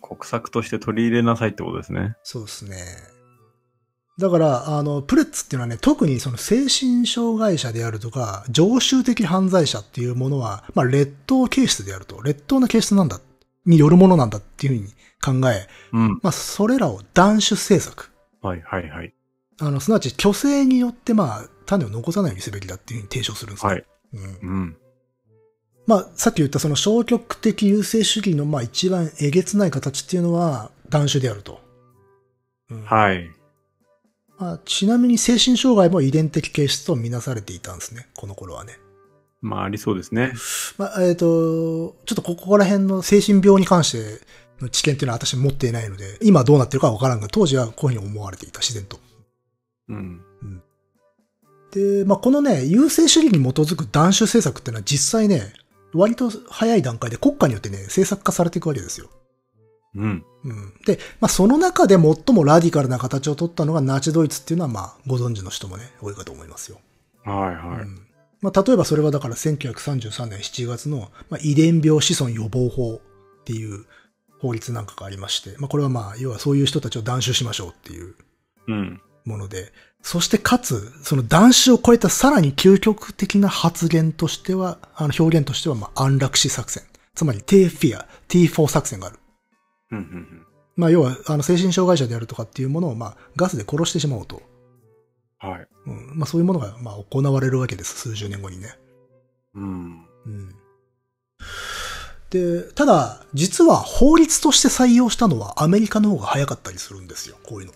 [0.00, 2.16] 国策として取り入れなさいってことですね。
[2.22, 2.76] そうですね。
[4.18, 13.20] だから、あの、プレッツっていうのはね、特にその精神障害者であるとか、常習的犯罪者っていうものは、まあ、劣等形質であると、劣等な形質なんだ、
[13.64, 16.08] によるものなんだっていうふうに考え、うん。
[16.22, 18.10] まあ、それらを断種政策。
[18.42, 19.14] はいはいはい。
[19.60, 23.72] あの、すなわち、虚勢によって、まあ、種を残さないようにすべきだっていうふうに提唱するんですね。
[23.72, 23.84] はい。
[24.12, 24.48] うん。
[24.48, 24.76] うん。
[25.86, 31.60] まあ、さっき言ったその消極的優勢主義の、まあ、一番えげつない形っていうのは、断種であると。
[32.70, 33.30] うんはい。
[34.38, 38.06] まあ、ちなみに精神障害も遺伝的形質とみなされていたんですね。
[38.14, 38.78] この頃はね。
[39.40, 40.32] まあ、ありそうですね。
[40.76, 44.20] まあ、えっ、と、ちょっとここら辺の精神病に関して
[44.60, 48.98] の知見っていうのは私持っていないので、今どうなってるかはわからんが、当時はこういうふうに思われていた、自然と。
[49.88, 50.20] うん。
[51.78, 55.52] で、まあ、このね、優勢主義に基づく断種政策っていうのは実際ね、
[55.94, 59.08] 割と早い段階で国家によってね、政策化されていくわけですよ。
[59.94, 60.24] うん。
[60.44, 60.74] うん。
[60.84, 66.78] で、まあ、その中で最もラディカルな形を取ったのがナチドイツっていうのは、まあ、ご存知の人もね、多いかと思いますよ。
[67.24, 67.82] はいはい。
[67.82, 68.04] うん
[68.40, 73.00] まあ、例えばそれはだから1933年7月の、まあ、遺伝病子孫予防法っ
[73.44, 73.84] ていう
[74.38, 78.14] 法律なんかがありまして、まあ、これはまあ、要はそういう人たちを断種しましょうっていう
[78.68, 79.00] うん。
[79.28, 79.72] もので、
[80.02, 86.82] そしてかつ、その断種を超えたさらに究極的な発言としては、あの表現としては、まあ、安楽死作戦。
[87.14, 89.18] つまり T-FEAR、T4 作戦がある。
[89.92, 94.42] うんうんまあ、要は、あの、精神障害者であるとかっていうものを、まあ、ガスで殺してしまおうと。
[95.42, 95.50] うん。
[95.50, 95.66] はい。
[95.86, 96.18] うん。
[96.18, 97.94] まあ、そういうものが、まあ、行われるわけです。
[97.94, 98.78] 数十年後にね。
[99.56, 100.06] うん。
[100.26, 100.54] うん。
[102.30, 107.36] で、ただ、実は法律として採用したのはアメリカの方が早かったりするんですよ。
[107.44, 107.72] こういうの。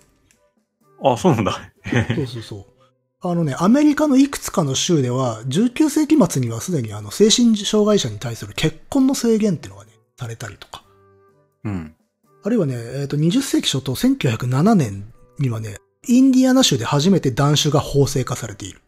[1.02, 1.72] あ、そうなんだ。
[2.14, 2.66] そうそうそう。
[3.24, 10.82] あのね、アメリカのいくつかの州では、19世紀末にはすでにあの、精神障害者に対する結婚の制限っていうのがね、されたりとか。
[11.64, 11.94] うん。
[12.42, 15.76] あるいはね、えっ、と、20世紀初頭、1907年にはね、
[16.08, 18.80] インディアナ州で初めて断種が法制化されている。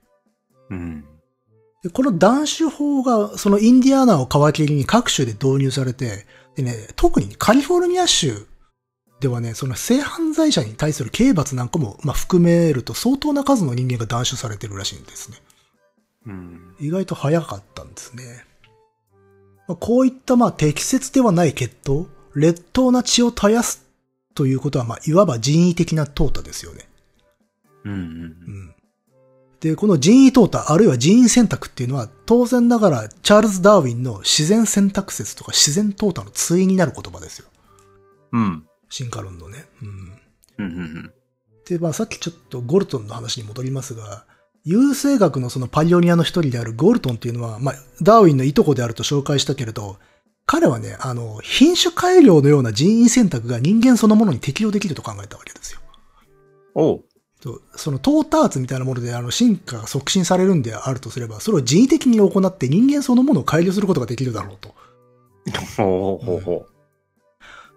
[0.70, 1.04] うん。
[1.84, 8.46] でこの断種法が、そのインディアナを皮切りに各州で導入されて、でね、特にカリフォルニア州
[9.20, 15.38] ではね、その性犯罪者に対する刑罰なんかも、まあ、含めると相当な数の人間が断種されてるらしいんですね。
[16.26, 16.76] うん。
[16.80, 18.44] 意外と早かったんですね。
[19.66, 23.84] まあ、こういったまあ適切ではない血統、劣等な血を絶やす
[24.34, 26.86] ということは、まあ、いわば人為的な淘汰ですよね。
[27.84, 28.74] うんうんうん。
[29.60, 37.46] で、この人為淘汰、あるいは人為選択っていうのは、当然ながら、チャールズ・ダーウィンの自然選択説とか自然淘汰の対になる言葉ですよ。
[38.32, 38.66] うん。
[38.88, 39.64] 進化論のね。
[39.82, 39.88] うん。
[40.58, 41.12] うんうん
[41.66, 44.26] で、まあさっきちょっとゴルトンの話に戻りますが、
[44.64, 49.98] 優生学のそのパリオニアの一人であるゴルトンっていうのは、まあ、ダーウィンのいとこであると紹介したけれど、
[50.46, 55.80] 彼はね、あの、品種改良のような人為選択が人間そのものに適用できると考えたわけですよ。
[56.74, 57.04] おう。
[57.40, 64.74] とそのトーターツみたいなものであの進化が促進されるんであるとすれば、それを人為的に行って人間そのものを改良することができるだろうと。
[65.76, 66.66] ほうほうほ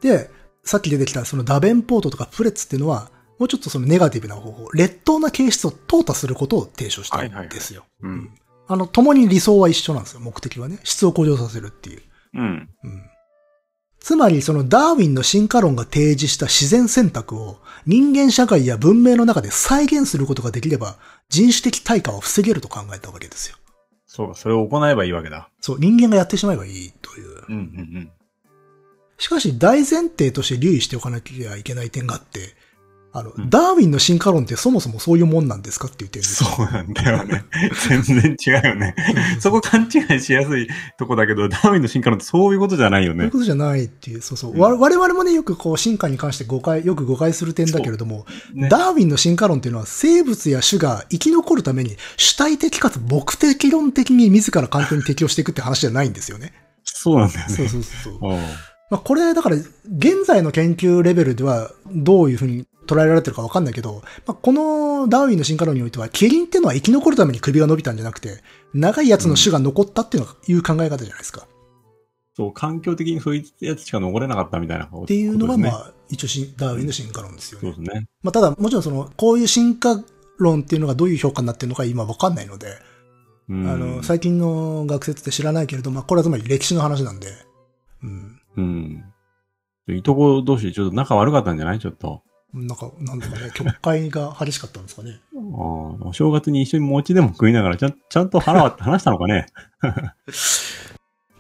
[0.02, 0.30] で、
[0.68, 3.10] さっき出てきたそのダベンポートとかプレッツっていうのは、
[3.40, 7.86] もうちょっとそのネガティブな方法、劣等な形質を淘汰することを提唱したんですよ。
[8.02, 8.08] う。
[8.08, 8.32] うん。
[8.68, 10.80] あの、共に理想は一緒なんですよ、目的はね。
[10.84, 12.02] 質を向上させるっていう。
[12.34, 12.70] うん。
[12.84, 13.04] うん。
[14.02, 20.98] つまり、そのダーウィンの進化論が提示した自然選択を人間社会や文明の中で再現することができれば、
[21.30, 23.56] 人種的対価を防げると考えたわけですよ。
[24.06, 25.50] そうか、それを行えばいいわけだ。
[25.62, 27.44] そう、人間がやってしまえばいいという。
[27.48, 28.12] うんうん
[29.18, 32.56] しかし、大前提として留意しておかなきゃいけない点があって、
[33.14, 36.50] あの、うんダーウィンの進化論ってそもそもそういうもんなんですかっていう点ですよ。
[36.50, 37.44] そうなんだよね。
[37.88, 38.96] 全然違うよね。
[39.40, 40.68] そこ勘違いしやすい
[41.00, 43.20] とこだけど、ダーウィンの進化論ってそういうことじゃないよね。
[43.20, 44.52] そういうことじゃないっていう、そうそう。
[44.52, 56.54] うんわ我々もね、よくこう、進化に関して誤解、よく誤解する点だけれども、ねダーウィンの進化論っていうのは生物や種が生き残るために主体的かつ目的論的に自ら環境に適応していくって話じゃないんですよね。
[56.84, 57.56] そうなんだよね。
[57.56, 58.20] そうそうそう
[58.90, 68.42] まあこれ、だから、現在の研究レベルではどういうふうに捉えられてるかわかんないけど、まあ、このダーウィンの進化論においては、キリンっていうのは生き残るために首が伸びたんじゃなくて、
[68.74, 71.48] 長いやつの種が残ったっていうのが、いう考え方じゃないですか。
[72.36, 77.84] そう、環境的にそういうやつしか残れなかったみたいなことっていうのが、まあ、あ、一応しダーウィンの進化論ですよねそう。
[77.84, 78.08] ですね。
[78.24, 80.02] まあ、ただ、もちろんその、こういう進化
[80.38, 82.68] 論っていうのがどういう評価になってるのか今わかんないので、
[83.50, 83.68] うん。
[83.68, 87.28] あの、最近の学説って知らないけれど、まあ、これはつまり歴史の話なんで、
[88.04, 88.37] うん。
[88.58, 89.04] うん。
[89.88, 91.80] いとこ同士ちょっと仲悪かったんじゃない？
[91.80, 92.22] ちょっと。
[92.54, 95.20] なんか、なんだかね、曲解が激しかったんですかね。
[95.34, 99.48] あーお正月に一緒に餅でも食いながらちゃんちゃんと腹割って話したのかね？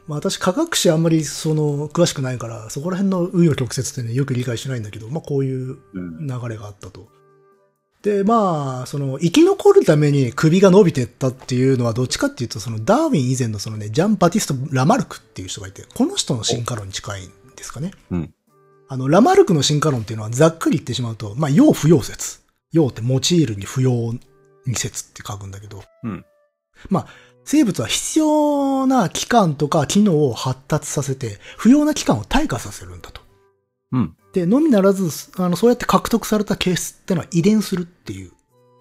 [0.07, 6.27] まあ私科学史あんまりその詳しくないから、そこら辺の紆余曲折ってね、よく理解しないんだけど、まあこういううん。
[6.27, 7.07] 流れがあったと。
[8.01, 17.91] で、まあ、その生き残るために首が伸びてったっていうのはどっちかっていうと、そのダーウィン以前のそのね、ジャン・バティスト・ラマルクっていう人がいて、この人の進化論に近いんですかね。
[18.11, 18.33] うん
[18.89, 22.39] あの、ラマルクの進化論っていうのはざっくり言ってしまうと、まあ、用不要説。
[22.71, 24.13] 用って用いるに不要
[24.65, 26.25] に説って書くんだけど、うん
[26.89, 27.07] まあ、
[27.43, 33.21] 生物は必要な器官とか機能を発達させて、不要な器官を退化させるんだと。
[33.93, 34.15] うん。
[34.37, 38.31] で、のみならず、あの、そうやって獲得された形質ってのは遺伝するっていう。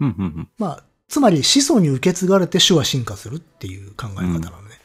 [0.01, 0.49] うん、うん、うん。
[0.59, 4.81] まあ、つまり子孫に受け継がれて種は進化するっていう考え方なのね。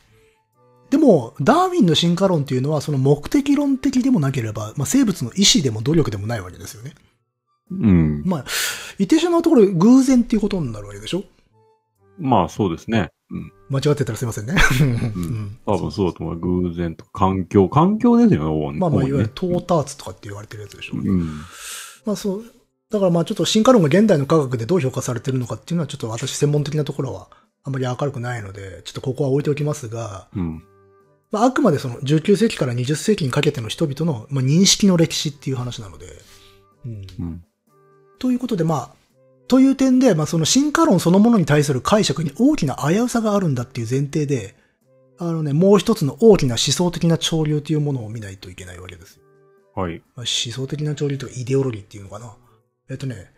[0.89, 6.93] でも、ダーウィンの進化論っていうのは、その目的論的でもなければ、まあ、生物の意志でも努力でもないわけですよね。
[7.71, 8.23] うん。
[8.25, 8.45] まあ、
[8.97, 11.23] 言ってしまうところ、偶然っていうことになるわけでしょ？
[12.19, 13.11] まあ、そうですね。
[13.31, 14.55] うん間違ってたらすいませんね。
[14.81, 16.39] うん多分そうだと思う。
[16.61, 21.09] 偶然とか環境、環境ですよね、まあまあ、いわゆるねトーターツとかって言われてるやつでしょうね。
[21.09, 21.27] うん。
[22.05, 22.43] まあそう。
[22.89, 27.29] だからまあちょっと進化論が現代の科学でどう評価されてるのかっていうのはちょっと私専門的なところは
[27.63, 30.63] あんまり明るくないので、ちょっとここは置いておきますが、うん。
[31.31, 36.07] まああくまでその19世紀から20世紀にかけての人々の、まあ、認識の歴史っていう話なので、
[36.85, 37.43] うんうん。
[38.19, 38.95] ということでまあ、
[39.51, 44.55] という点で、まあその進化論そのものに対する解釈に大きな危うさがあるんだっていう前提で、
[45.17, 49.19] あのね、もう一つの大きな思想的な潮流というものを見ないといけないわけです。
[49.75, 50.01] はい。
[50.15, 52.33] まあ思想的な潮流とかイデオロギーっていうのかな。
[52.89, 53.29] えっとね、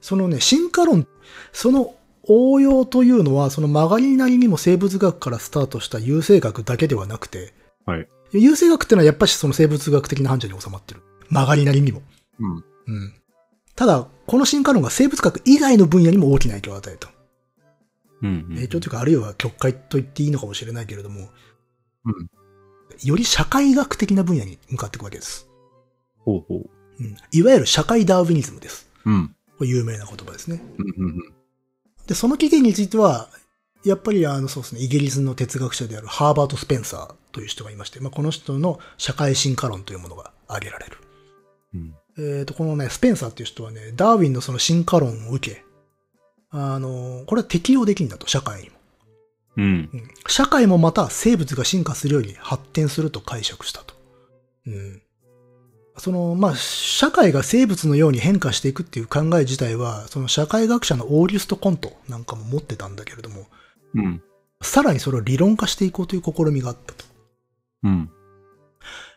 [0.00, 1.06] そのね、進化論、
[1.52, 7.52] その応用というのは、その曲がりなりにも生物学からスタートした優生学だけではなくて、
[7.84, 8.08] はい。
[8.32, 11.02] 優生学っていうのはやっぱしその生物学的な範疇に収まってる。
[11.28, 12.00] 曲がりなりにも。
[12.38, 12.64] うん。
[12.86, 13.19] うん。
[13.74, 17.10] ただ、この進化論が生物学以外の分野にも大きな影響を与えた。
[18.22, 18.48] うん。
[18.54, 21.30] 影響というか、あるいは曲解と言っていいのかもしれないけれども、
[22.04, 22.30] うん。
[23.02, 25.48] より社会学的な分野に向かっていくわけです。
[26.18, 26.70] ほうほう。
[27.00, 27.16] うん。
[27.32, 28.88] いわゆる社会ダーウィニズムです。
[29.04, 29.34] うん。
[29.58, 30.62] これ有名な言葉ですね。
[30.78, 31.04] うん。
[31.04, 31.34] うん。
[32.06, 33.30] で、その起源については、
[33.84, 40.98] やっぱりあの、そうですね、イギリスの哲学者であるハーバート・スペンサーという人がいまして、まあ、この人の社会進化論というものが挙げられる。
[41.74, 41.94] うん。
[42.38, 45.64] えっ、と、このね、スペンサーっていう人はね、ダーウィンのその進化論を受け、
[46.50, 48.76] あの、これは適用できるんだと、社会にも。
[49.56, 49.64] うん。
[49.64, 53.94] うん社会もまた生物が進化するように発展すると解釈したと。
[54.66, 55.02] うん。
[55.96, 63.46] その、まあ、社会が生物のように変化していくっていう考え自体は、その社会学者のオーギュスト・コントなんかも持ってたんだけれども、
[63.94, 64.22] うん。
[64.62, 67.04] さらにそれを理論化していこうという試みがあったと。
[67.84, 68.10] うん。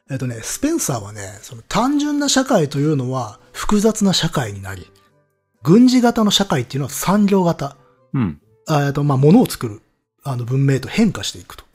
[0.10, 4.92] えっとね、スペンサーはね、その単純な社会というのは複雑な社会になり、
[5.64, 7.78] 軍事型の社会っていうのは産業型、
[8.14, 8.42] うん。
[8.68, 9.82] あえっと、まあ、物を作る、
[10.24, 11.66] あの、文明と変化していくと。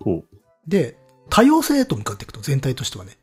[0.00, 0.24] ほう。
[0.66, 0.96] で、
[1.30, 3.18] 多様性へと向かっていくと、全体としてはね。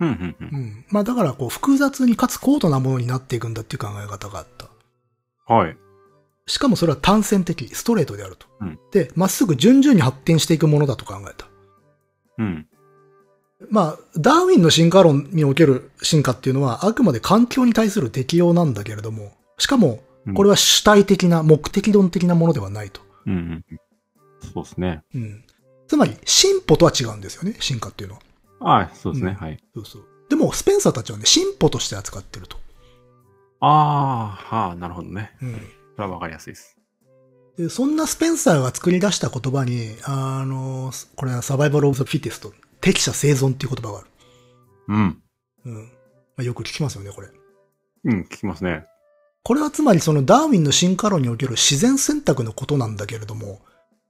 [0.00, 0.08] うん。
[0.08, 0.36] うん。
[0.40, 0.48] う。
[0.52, 0.84] うんん。
[0.90, 5.52] まあ、だから、こう、複雑にかつ高度なものになっていくんだっていう考え方があった。
[5.52, 5.76] はい。
[6.46, 8.46] しかもそれは単線的、ストレートであると。
[8.60, 11.46] うんで、まっすぐ順々に発展していくものだと考えた。
[12.38, 12.66] うん。
[13.70, 20.00] まあ、ダーウィンの進化論における進化っていうのは、あくまで環境に対する適用なんだけれども、しかも、
[20.34, 23.00] これは主体的な、目的論的なものではないと。
[23.26, 23.32] うん。
[23.32, 23.64] うん。
[24.54, 25.02] そうですね。
[25.14, 25.44] うん。
[25.88, 28.18] つまり、進歩とは違うんですよね、進化っていうの
[28.60, 28.76] は。
[28.76, 28.90] はい。
[28.94, 29.32] そうですね。
[29.32, 29.58] うんはい。
[29.74, 30.04] そうそう。
[30.28, 32.58] でも、スペンサーたちはね、進歩として扱ってると。
[33.60, 35.32] ああ、はあ、なるほどね。
[35.42, 35.54] うん。
[35.96, 36.76] それはわかりやすいです。
[37.56, 44.08] で、そんなスペンサーが作り出した言葉に、あの、これはサバイバルオブザフィテスト、適者生存っていう言葉がある。
[44.88, 45.22] うん。
[45.66, 45.74] うん。
[45.74, 45.90] ま
[46.38, 47.28] あ、よく聞きますよね、これ。
[48.04, 48.86] うん、聞きますね。
[49.42, 53.60] これはつまりそのダーウィンの進化論における自然選択のことなんだけれども、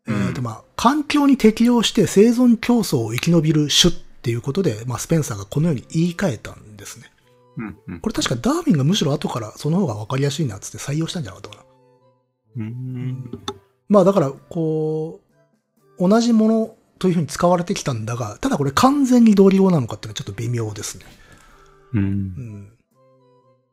[0.07, 7.12] うんえっ、とまあ、環境に適応して生存競争を生き延びる種っていうことで、まあ、スペンサーがこのように言い換えたんですね。
[7.57, 7.79] うん。
[7.89, 8.01] うん。
[8.01, 11.64] これ確かダーウィンがむしろ後からその方が分かりやすいなっつって採用したんじゃなかったか
[12.57, 12.64] な。
[12.64, 13.31] うん。
[13.89, 15.21] まあだから、こ
[15.99, 21.05] う、同じものというふうに使われてきたんだが、ただこれ完全に同利用なのかっていうのはちょっと微妙ですね。
[21.94, 21.99] う。
[21.99, 22.72] うんん。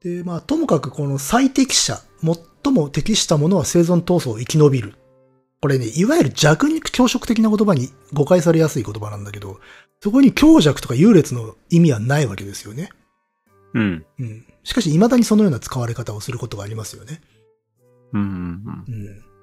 [0.01, 4.95] で、まあ、ともかくこの最適者、最も適したものは生存闘争を生き延びる。
[5.61, 9.59] これね、いわゆる弱肉強食的な言葉に誤解されやすい言葉なんだけど、
[9.99, 12.89] そこに強弱とか優劣の意味はないわけですよね。
[13.73, 14.05] うん。
[14.19, 14.45] うん。
[14.63, 17.21] しかし、未だにそのような使われ方をすることがありますよね。
[18.13, 18.21] うん。
[18.21, 18.85] うん。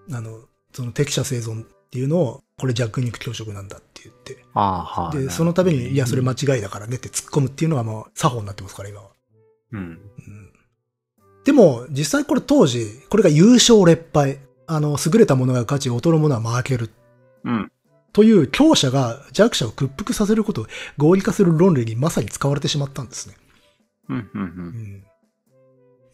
[0.08, 0.14] うん。
[0.14, 4.42] あの、その適者生存っていうのを、これ弱肉強食なんだって言って。
[4.54, 5.18] ああ、はい。
[5.18, 9.10] で、その度に、いや、それ間違いだからねって突っ込むっていうのはもう作法になってますから、今は。
[9.72, 9.78] うん。
[9.78, 10.52] うん
[11.44, 14.38] でも、実際これ当時、これが優勝劣敗。
[14.68, 16.88] あの、優れたものが勝ち、劣るものは負ける。
[17.44, 17.72] うん。
[18.12, 20.66] という強者が弱者を屈服させることを
[20.98, 23.34] 合理化する論理にまさに使われてしまったんですね。
[24.08, 24.18] うん。
[24.18, 24.30] う。
[24.34, 25.04] うんん。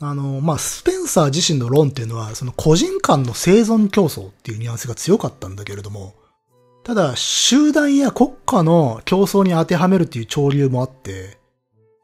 [0.01, 6.14] あの、まあ、スペンサー自身の論っていうのは、その個人間の生存競争っていうニュアンスが強かったんだけれども、
[6.84, 11.38] ただ、集団や国家の競争に当てはめるっていう潮流もあって、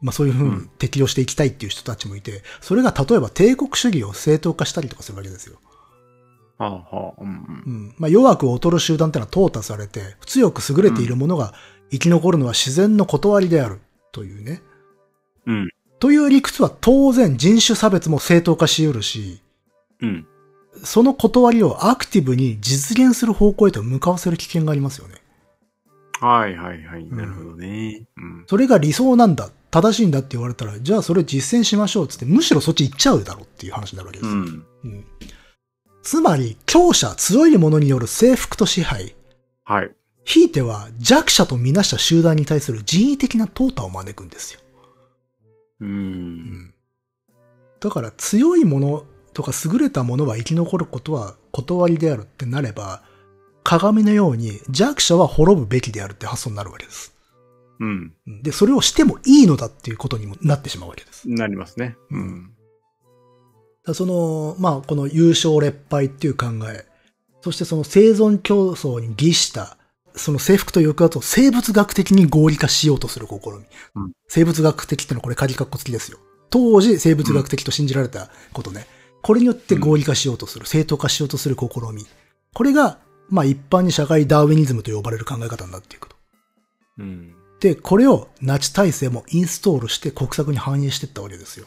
[0.00, 5.56] まあそういうふうに適用していきたいっていう人たちもいて、それが例えば帝国主義を正当化したりとかするわけですよ。
[6.58, 7.22] はあ、はあ。
[7.22, 7.28] うん。
[7.28, 7.30] う
[7.70, 7.94] ん。
[7.96, 11.54] まあ弱く劣る集団ってのは淘汰されて、強く優れているものが
[11.90, 13.80] 生き残るのは自然の断りである
[14.12, 14.60] というね。
[15.46, 15.70] うん。
[16.04, 19.40] という理屈は当然人種差別も正当化し得るし、
[20.02, 20.26] うん。
[20.82, 25.14] その断りをアクティブに実現する方向へと向かわせる危険がありますよね。
[26.20, 27.08] はいはいはい。
[27.08, 28.02] なるほどね。
[28.18, 28.44] うん。
[28.46, 34.36] それが理想なんだ、正しいんだって言われたら、じゃあそれ実践しましょうっつって、むしろそっち行っちゃうだろうっていう話になるわけですよ。
[34.36, 34.66] うん。
[34.84, 35.04] うん
[36.02, 39.14] つまり、強者、強い者による征服と支配。
[39.64, 39.90] はい。
[40.26, 44.60] ひいては弱者とみなした集団に対する人為的な淘汰を招くんですよ。
[45.80, 46.74] うーん。
[47.80, 53.02] だから強いものとか優れたものは生き残ることは断りであるってなれば、
[53.62, 57.14] 鏡のように弱者は滅ぶべきであるって発想になるわけです。
[57.80, 58.12] うん。
[58.42, 61.28] で、それをしてもいいのだっていうことにもなってしまうわけです。
[61.28, 61.96] なりますね。
[62.10, 62.54] うん。
[63.84, 66.86] だその、まあ、この優勝劣敗っていう考え、
[67.42, 69.76] そしてその生存競争に擬した、
[70.16, 73.56] その征服と抑圧を生物学的に合理化しようとする試み。
[73.96, 76.18] うん生物学的ってのはこれ仮括弧付きですよ。
[76.50, 78.86] 当時生物学的と信じられたことね。
[79.22, 82.06] これによって合理化しようとする、正当化しようとする試み。
[82.52, 82.98] これが、
[83.30, 86.16] まあ一般に社会ダーウィニズムと呼ばれる考え方になっていくと。
[86.98, 87.34] うん。
[87.60, 91.66] で、これをナチ体制もインストールして国策に反映していったわけですよ。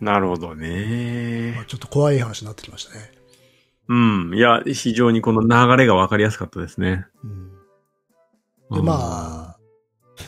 [0.00, 1.64] なるほどまあね。
[1.68, 3.12] ちょっと怖い話になってきましたね。
[3.88, 4.32] うん。
[4.34, 7.06] いや、非常にこの流れが分かりやすかったですね。
[7.22, 7.54] うん
[8.70, 9.56] で、まあ、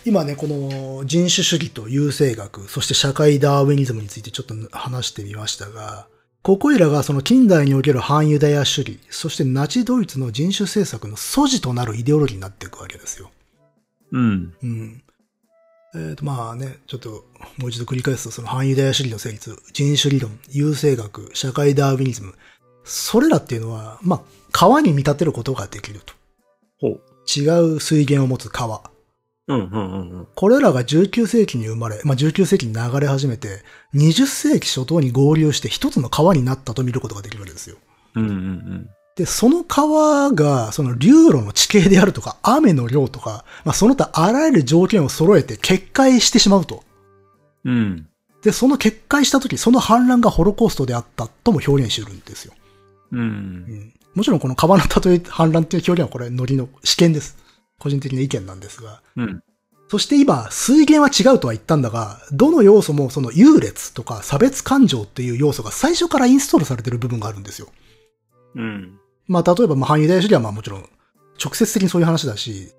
[0.04, 6.06] 今ね、この人種主義と優生学、そして社会ダーウィニズムについてちょっと話してみましたが、
[6.42, 13.30] ここいらがその近代における反ユダヤ主義、そしてナチドイツの人種政策の素地となるイデオロギーになっていくわけですよ。
[14.12, 14.54] うん。
[14.62, 15.02] うん。
[15.94, 17.24] えっ、と、まあね、ちょっと
[17.58, 22.34] もう一度繰り返すと、その反ユダヤ主義の成立、人種理論、優生学、社会ダーウィニズム、
[22.86, 24.20] それらっていうのは、まあ、
[24.52, 26.14] 川に見立てることができると。
[26.80, 27.00] ほう。
[27.26, 28.90] 違う水源を持つ川。
[29.48, 30.28] うん、うん、うんうん。
[30.34, 33.62] これらが19世紀に生まれ、まあ、19世紀に流れ始めて、
[33.94, 37.76] 20世紀初頭に合流して一つの川になったと見ることができるわけですよ。
[38.14, 46.84] うん、うん、で、その川が、その流路の地形であるとか、雨の量とか、まあ、その他あらゆる条件を揃えて決壊してしまうと。
[47.64, 47.74] うん。
[47.74, 48.08] うん。
[48.42, 52.54] で、その決壊した時、その反乱がホロコーストであったとも表現してるんですよ。
[53.12, 53.16] う。
[53.16, 57.36] うんん、もちろんこの川の例え反乱っていう表現はこれ、ノリの試験です。
[57.78, 59.02] 個人的な意見なんですが。
[59.16, 59.42] うん。
[59.88, 67.68] そして今、水源は違うとは言ったんだが、どの要素もその優劣とか差別感情っていう要素が最初からインストールされてる部分があるんですよ。
[68.56, 68.98] うん。
[69.28, 70.88] まあ、例えば、まあ、反ユダヤ主義はまあもちろん、
[71.42, 72.72] 直接的にそういう話だし、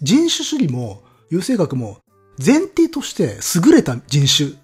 [0.00, 1.98] 人種主義も、優生学も、
[2.44, 4.58] 前提として優れた人種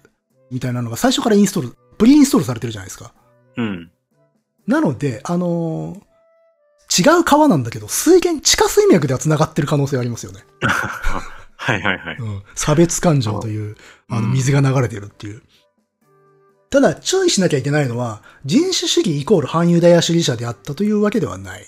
[0.49, 3.13] みたいなのが最初からインストール、プリインストールされてるじゃないですか。
[3.55, 3.91] うん。
[4.67, 6.07] なので、あのー
[6.99, 10.45] 違う川なんだけど、水源、地下水脈では繋がってる可能性ありますよね。
[10.63, 12.17] はいはいはい。
[12.17, 12.43] うん。
[12.55, 13.75] 差別感情という、
[14.09, 15.41] あの、うん水が流れてるっていう。
[16.69, 21.67] ただ、注意しなきゃいけないのは、人種主義イコール反ユダヤ主義者であったというわけではない。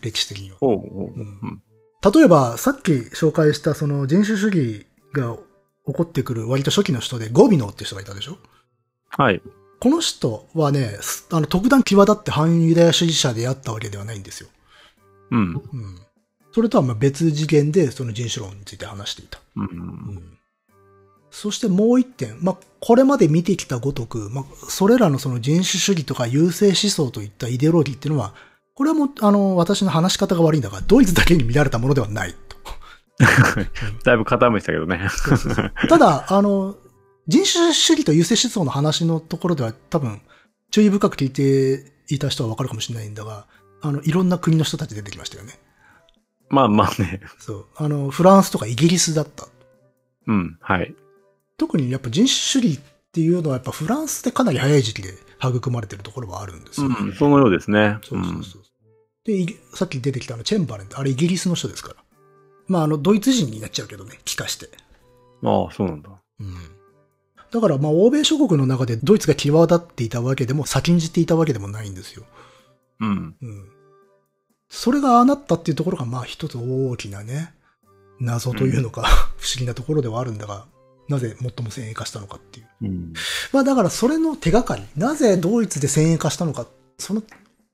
[0.00, 0.56] 歴史的には。
[0.58, 1.20] ほうほう。
[1.20, 1.62] ううんん。
[2.14, 5.36] 例えば、さっき紹介したその人種主義が
[5.86, 8.38] 起こってくる割と初期の人でゴビノーって人がいたでしょ？
[9.10, 9.42] はい。
[9.80, 14.48] この人はね、すあの、特段際立って反ユダヤ主義者であったわけではないんですよ。
[15.30, 15.40] うん。
[15.40, 16.00] うん。
[16.52, 19.38] それとはまあ別次元でその人種論について話していた。
[19.56, 19.60] う。
[19.60, 20.38] うんん。
[21.30, 28.34] そしてもう一点、まあ、これまで見てきたごとく、まあ、それらのその人種主義とか優勢思想といったイデオロギーっていうのは、
[28.74, 32.56] これはもう、あの、私の話し方が悪いんだが、ドイツだけに見られたものではないと。
[34.04, 35.08] だいぶ傾いてたけどね。
[35.88, 36.76] ただ、あの、
[37.28, 40.20] 人種主義と優勢思想の話のところでは多分、
[40.70, 43.46] 注意深く聞いていた人はわかるかもしれないんだが、
[43.82, 45.58] あの、いろんな国の人たち出てきましたよね。
[46.48, 47.20] まあまあね。
[47.38, 47.66] そう。
[47.76, 49.48] あの、フランスとかイギリスだった。
[50.26, 50.58] うん。
[50.60, 50.94] はい。
[51.56, 52.80] 特にやっぱ人種主義っ
[53.12, 57.12] ていうのはやっぱフランスでかなり早い時期で育まれてるところはあるんですよ、うん。
[57.14, 57.98] そのようですね。
[58.02, 58.62] そうそうそう。
[59.24, 61.96] で、イギさっき出てきたあのチェンバレンって、あれイギリスの人ですから。
[62.66, 64.70] まああの、ドイツ人になっちゃうけどね、帰化して。
[65.42, 65.64] うん。
[65.64, 66.10] ああ、そうなんだ。
[66.40, 66.54] うん。
[67.52, 72.24] だからまあ欧米諸国の中でドイツが際立っていたわけでも先んじていたわけでもないんですよ。
[73.00, 73.36] うん。
[73.40, 73.68] うん。
[74.68, 77.52] それがああなったっていうところがまあ一つ大きなね、
[78.20, 79.02] 謎というのか、
[79.36, 80.66] 不思議なところではあるんだが、
[81.08, 82.66] なぜ最も先鋭化したのかっていう。
[82.82, 83.12] うん。
[83.52, 87.22] まあだからそれの手がかり、なぜドイツで先鋭化したのか、その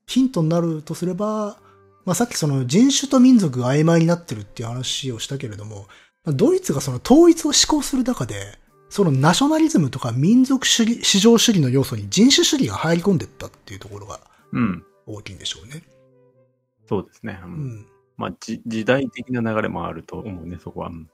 [0.07, 1.59] ヒントになるとすれば、
[2.03, 5.87] まあさっきその人種と民族が曖昧になってるっていう話をしたけれども、
[6.25, 8.57] まあドイツがその統一を施行する中で、
[8.89, 14.19] そのナショナリズムとか民族主義、市場主義の要素に人種主義が入り込んでいったっていうところが
[14.51, 14.83] うん。
[15.05, 15.83] 大きいんでしょうね。
[16.87, 17.39] そうですね。
[17.43, 17.47] う。
[17.47, 17.85] うんん。
[18.17, 20.89] まあ、じ、時代的な流れもあると思うね、そこは。
[20.89, 21.09] うん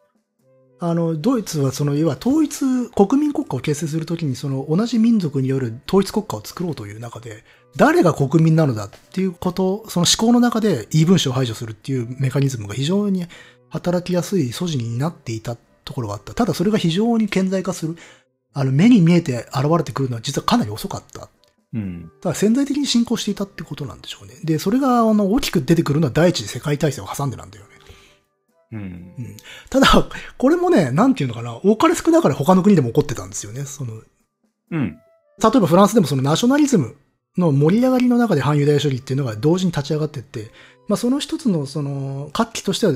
[0.80, 7.46] あの、ドイツはその、要は統一、国民国家を形成するときにその同じ民族による統一国家を作ろうという中で、
[7.78, 13.26] 誰が国民なのだっていうこと、その思考の中で異分子を排除するっていうメカニズムが非常に
[13.70, 16.34] 働きやすい素地になっていたところがあった。
[16.34, 17.98] ただそれが非常に顕在化する。
[18.54, 21.30] あの、目に見えて現れてくるのは実はかなり遅かった。
[21.74, 22.04] うん。
[22.04, 24.36] だから潜在的に進行していたってことなんでしょうね。
[24.44, 27.72] で、それが、あの、大きく出てくるのは第一次世界大戦を挟んでなんだよね。
[28.74, 29.38] うん。
[29.70, 29.88] ただ、
[30.38, 33.66] これもね、なんていうのかな、多かれ少なかれ他の国でも起こってたんですよね。
[33.66, 33.94] その、
[34.72, 35.00] うん。
[35.42, 36.96] 例えばフランスでもそのナショナリズム
[37.38, 40.52] の盛り上がりの中で反ユダヤ主義っていうのが同時に立ち上がってって、
[40.88, 42.94] まあその一つのその、活気としては、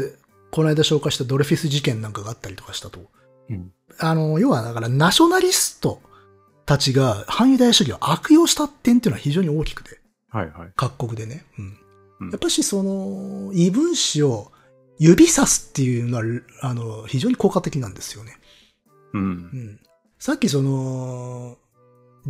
[0.57, 2.99] この間紹介したドレフィス事件なんかがあったりとかしたと。
[3.47, 6.01] うんあの、要はだからナショナリスト
[6.65, 9.99] たちが反ユダヤ主義を悪用した点っていうのは非常に大きくて、
[10.29, 10.71] はいはい。
[10.75, 11.45] 各国でね。
[11.59, 11.77] うん
[12.21, 14.51] うんやっぱしその、異分子を
[14.97, 16.23] 指さすっていうのは、
[16.63, 18.33] あの、非常に効果的なんですよね。
[19.13, 19.25] うんう。
[19.25, 19.79] ん。
[20.17, 21.57] さっきその、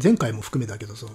[0.01, 1.13] 前回も含めたけど、その、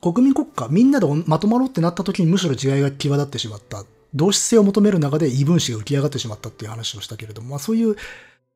[0.00, 3.84] 国民国家、みんなでまとまろうってなった時にむしろ違いが際立ってしまった。
[4.16, 7.96] 同質性を求める中で異分子が浮き上がってしまったっていう話をしたけれども、まあそういう、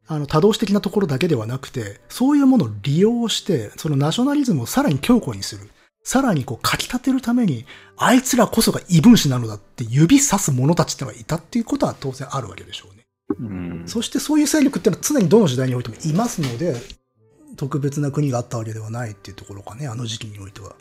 [0.06, 5.68] あの、多動詞的なところだけではなくて、そういうものを利用して、そのナショナリズムをさらに強固にする。
[6.02, 13.04] さらにこう、かき立てるために、あいつらこそが異分子なのだって指さす者たちってのがいたっていうことは当然あるわけでしょうね。
[13.38, 13.82] うん。
[13.86, 16.74] そしてそういう勢力っていうのは常にどの時代においてもいますので、
[17.56, 20.74] 特別な国があったわけではないっていうところかね、あの時期においては。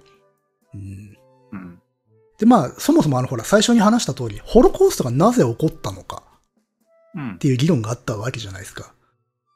[0.73, 1.17] うん、
[1.51, 1.81] うん。
[2.39, 6.23] で、まあ、そもそもあの、ほら、最初に話した通り、ホロコーストがなぜ起こったのか
[7.15, 7.37] うんっ。
[7.37, 8.93] ていう議論があったわけじゃないですか。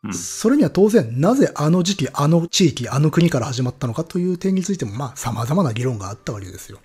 [0.03, 6.79] うんそれには当然、なぜあの時期、あの地域、あの国から始まったのかという点についても、まあ、様々な議論があったわけですよ。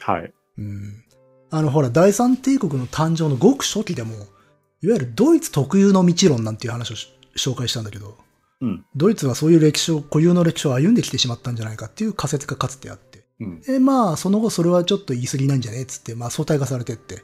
[0.00, 0.32] はい。
[0.58, 1.04] うん。
[1.52, 8.18] あの、ほら、第三帝国の誕生のごく初期でも、いわゆるドイツ特有の道論なんていう話をし紹介したんだけど、
[8.60, 8.84] うん。
[8.96, 13.21] ドイツはそういう歴史を、固有の歴史を歩んできてしまったんじゃないかっていう仮説がかつてあって。
[13.42, 13.60] うん。
[13.60, 15.80] で、まあ、その後それはちょっと言い過ぎなんじゃね？
[15.80, 17.22] えっつって、まあ、相対化されてって、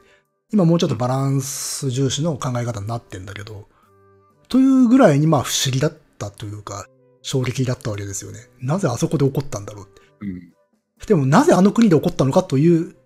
[0.53, 3.69] 今もうちょっとバランス重視の考え方になってんだけど、
[4.49, 6.87] というぐらいにまあ不思議だったというか、
[7.23, 8.41] 衝撃だったわけですよね。
[8.61, 10.01] なぜあそこで起こったんだろうって。
[10.21, 10.53] うん。
[11.07, 12.97] でもなぜあの国で起こったのかという、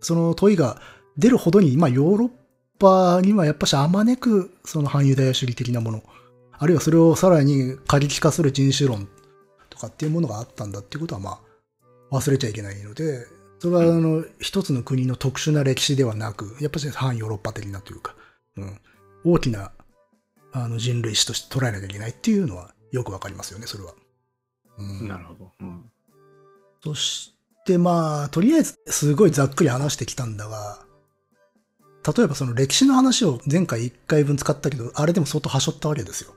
[0.00, 0.80] その問いが
[1.16, 2.30] 出るほどに、まあヨーロッ
[2.78, 6.02] パにはやっぱしあまねく、その反ユダヤ主義的なもの、
[6.52, 9.08] あるいはそれをさらに過激化する人種論
[9.68, 11.40] とかっていうものがあったんだっていうことはまあ
[12.12, 13.26] 忘れちゃいけないので、
[13.58, 18.14] それはあの一つの国の特殊な歴史ではなく、やっぱし反ヨーロッパ的なというか、
[18.56, 18.80] うん、
[19.24, 19.72] 大きな
[20.52, 23.94] あの人類史として捉えなきゃいけないっていうのはよくわかりますよね、それは。
[24.78, 25.52] うんなるほど。
[25.60, 25.90] うん。
[26.82, 27.34] そし
[27.64, 30.84] てまあ、とりあえずすごいざっくり話してきたんだが、
[32.16, 36.34] 例えばその歴史の話を前回1回分使ったけど、あれでも相当はしょったわけですよ。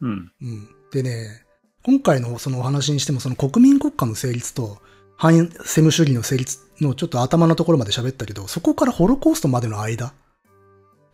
[0.00, 0.32] うん。
[0.40, 0.68] うん。
[0.90, 1.44] でね、
[1.82, 4.78] 今回のそのお話にしてもその国民国家の成立と
[5.16, 10.12] 反セム主義の成立のちょっと頭のところまで喋ったけど、そこからホロコーストまでの間、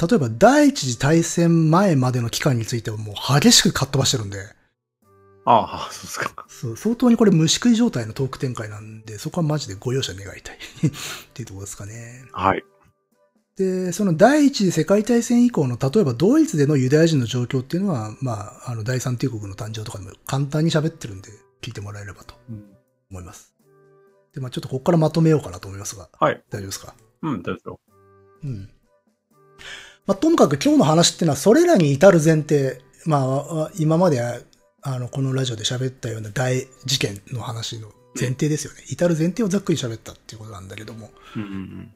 [0.00, 4.38] 例えば第一次大戦前までの期間についてはもう激しくかっ飛ばしてるんで、
[5.44, 6.44] ああ、そうですか。
[6.48, 10.90] そう相当にこれ虫食い状態のトーク展開なんで、そこはマジでご容赦願いたい っ
[11.34, 12.24] ていうところですかね。
[12.32, 12.64] はい。
[13.56, 18.32] で、その第一次世界大戦以降の、例えばドイツでのユダヤ人の状況っていうのは、ま
[18.66, 21.30] あ、あの、第三帝国の誕生とかでも簡単に喋ってるんで、
[21.60, 22.64] 聞いてもらえればとうん。
[23.10, 23.51] 思います。
[24.34, 26.42] で、まあちょっとここからまとめようかなと思いますが、はい。
[26.50, 26.94] 大丈夫ですか？
[27.22, 27.80] うん、大丈夫。
[28.44, 28.70] うん。
[30.06, 38.82] まあ、ともかく今日の話っていうのは、それらに至る前提、まあ、今まで、あの、このラジオで喋ったような大事件の話の前提ですよね。
[38.88, 41.10] 至る前提をざっくり喋ったっていうことなんだけども。
[41.36, 41.94] うんうん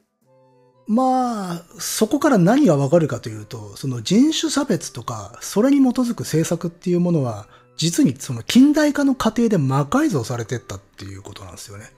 [0.89, 11.91] まあ、そこから何がわかるかというと、その人種差別とか、それに基づく政策っていうものは、実にその近代化の過程で魔改造されてったっていうことなんですよね。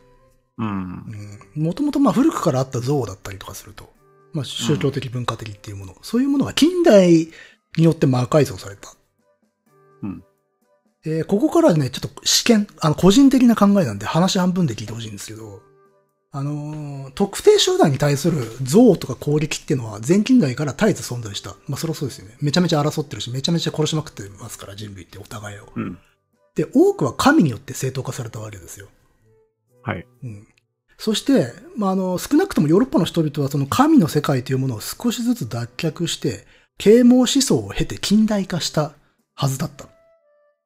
[0.59, 1.39] うん。
[1.55, 1.63] うん。
[1.63, 3.91] もともとまあ古くからあった像だったりとかすると、
[4.33, 7.29] まあ宗教的文化的っていうもの、そういうものが近代
[7.77, 8.93] によって魔改造された。
[10.03, 10.23] うん。
[11.05, 15.61] えーここからね、ちょっと試験、あの、個人的な考えなんで話半分で聞いてほしいんですけど、
[16.31, 21.55] あのー特定集団に対する憎悪とか攻撃っていうのは前近代から絶えず存在した。
[21.67, 22.35] まあそれはそうですよね。
[22.41, 25.69] めちゃめちゃ争ってるし、めちゃめちゃ殺しまくってますから、人類ってお互いを。
[25.73, 25.97] うん。
[26.55, 28.87] で、多くは神によって正当化されたわけですよ。
[29.83, 30.05] はい。
[30.23, 30.47] うん。
[30.97, 36.45] そして、まあ、あの、少なくともヨーロッパの人々はその神の世界というものを少しずつ脱却して、
[36.77, 38.93] 啓蒙思想を経て近代化した
[39.33, 39.87] はずだった。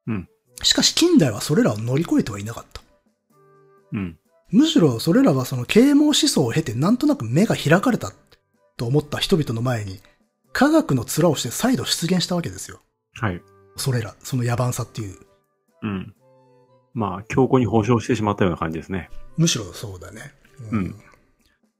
[0.06, 0.28] うん。
[0.62, 2.82] しかし近代はそれらを乗り越えてはいなかった。
[3.92, 4.18] うん。
[4.50, 8.12] むしろそれらはその啓蒙思想を経てなんとなく目が開かれた
[8.76, 10.00] と思った人々の前に、
[10.52, 12.80] 科学の面をして再度出現したわけですよ。
[13.20, 13.42] はい。
[13.76, 15.16] それら、その野蛮さっていう。
[15.82, 16.14] うん。
[16.94, 19.10] まあ、強固に保障してしまったような感じですね。
[19.36, 20.32] むしろそうだね。
[20.70, 20.94] うん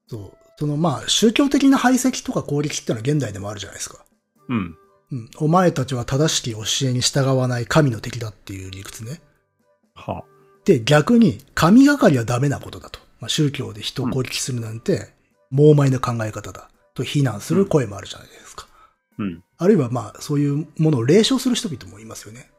[0.09, 0.37] そう。
[0.57, 4.05] そのまあ、宗教的な排斥とか攻撃ってのは現代でもあるじゃないですか。
[4.49, 4.77] うん。
[5.13, 5.31] うん。
[5.39, 9.21] お前たちは正しき教えに従わない神の敵だっていう理屈ね。
[9.95, 10.25] は
[10.65, 13.01] で、逆に神がかりはダメなことだと。
[13.21, 15.13] まあ、宗教で人を攻撃するなんて、
[15.51, 16.69] 猛邁な考え方だ。
[16.95, 18.67] と非難する声もあるじゃないですか。
[19.19, 19.43] うん。
[19.59, 22.51] あるいはまあ、そういうものを霊障する人々もいますよね。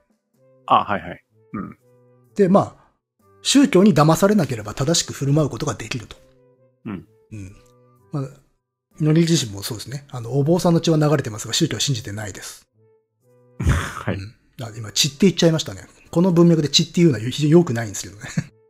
[0.65, 1.23] あ、はいはい。
[1.53, 1.77] うん。
[2.35, 2.85] で、まあ、
[3.41, 6.15] 宗教に騙されなければ正しく振る舞うことができると。
[6.85, 7.07] うん。
[7.31, 7.55] うん。
[8.11, 10.05] まあ、のり自身もそうですね。
[10.09, 12.67] あの、お坊さんの血は流れてますが、宗教は信じてないです。
[13.59, 14.15] はい。
[14.15, 15.87] うんあ今、血って言っちゃいましたね。
[16.11, 18.21] この文脈で血っていうのは非常に良くないんですけどね。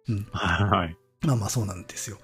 [0.32, 0.98] はい。
[1.22, 2.18] まあまあそうなんですよ。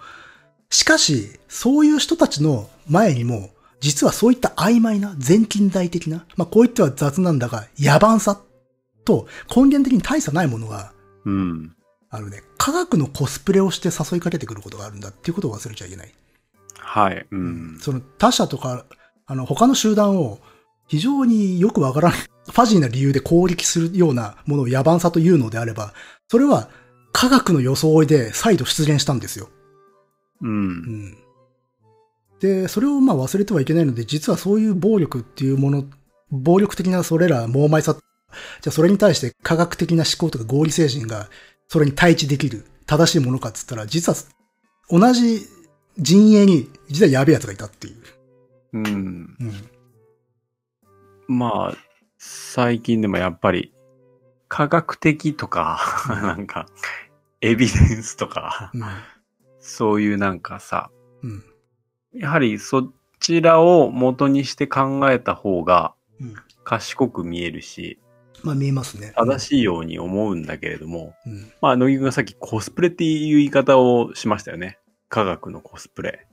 [0.69, 8.39] しかし、そういう人たちの前にも、実はそういった曖昧な、全近代的な、まあこう言っては雑なんだが、野蛮さ
[9.05, 10.93] と根源的に大差ないものが、
[11.25, 11.75] うん。
[12.09, 16.13] あのね、科学のコスプレをして誘いかけてくることがあるんだっていうことを忘れちゃいけない。
[16.77, 17.25] はい。
[17.31, 17.77] うん。
[17.79, 18.85] その他者とか、
[19.25, 20.39] あの他の集団を
[20.87, 25.93] 非常によくわからない、 ファジーな理由で攻撃するようなものを野蛮さというのであれば、
[26.29, 26.69] それは
[27.13, 29.49] 科学の装いで再度出現したんですよ。
[30.41, 30.47] う。
[30.47, 30.69] うん
[31.11, 31.17] ん。
[32.41, 35.85] で、それをまあ忘れてはいけないので、実はそういう暴力っていうもの、
[36.31, 37.95] 暴力的なそれら猛邁さ、
[38.61, 41.29] じゃあそれに対して科学的な思考とか合理精神が
[41.67, 44.17] それに対峙できる正しいものかっつったら、実は
[44.89, 45.47] 同じ
[45.97, 47.95] 陣営に実はやべえ奴がいたっていう。
[48.73, 49.37] うん。
[51.29, 51.37] うん。
[51.37, 51.77] まあ、
[52.17, 53.73] 最近でもやっぱり、
[54.47, 55.79] 科学的とか、
[56.09, 56.65] なんか、
[57.39, 58.83] エビデンスとか、うん。
[59.59, 60.91] そういうなんかさ、
[61.23, 61.43] うん。
[62.13, 66.35] やはりそちらを元にして考えた方がうん。
[66.63, 67.99] 賢く見えるし、
[68.43, 69.13] まあ見えますね。
[69.15, 71.51] 正しいように思うんだけれども、うん。
[71.61, 74.79] まあ、乃木くんがさっきコスプレっていう言い方をしましたよね。
[75.09, 76.27] 科学のコスプレ。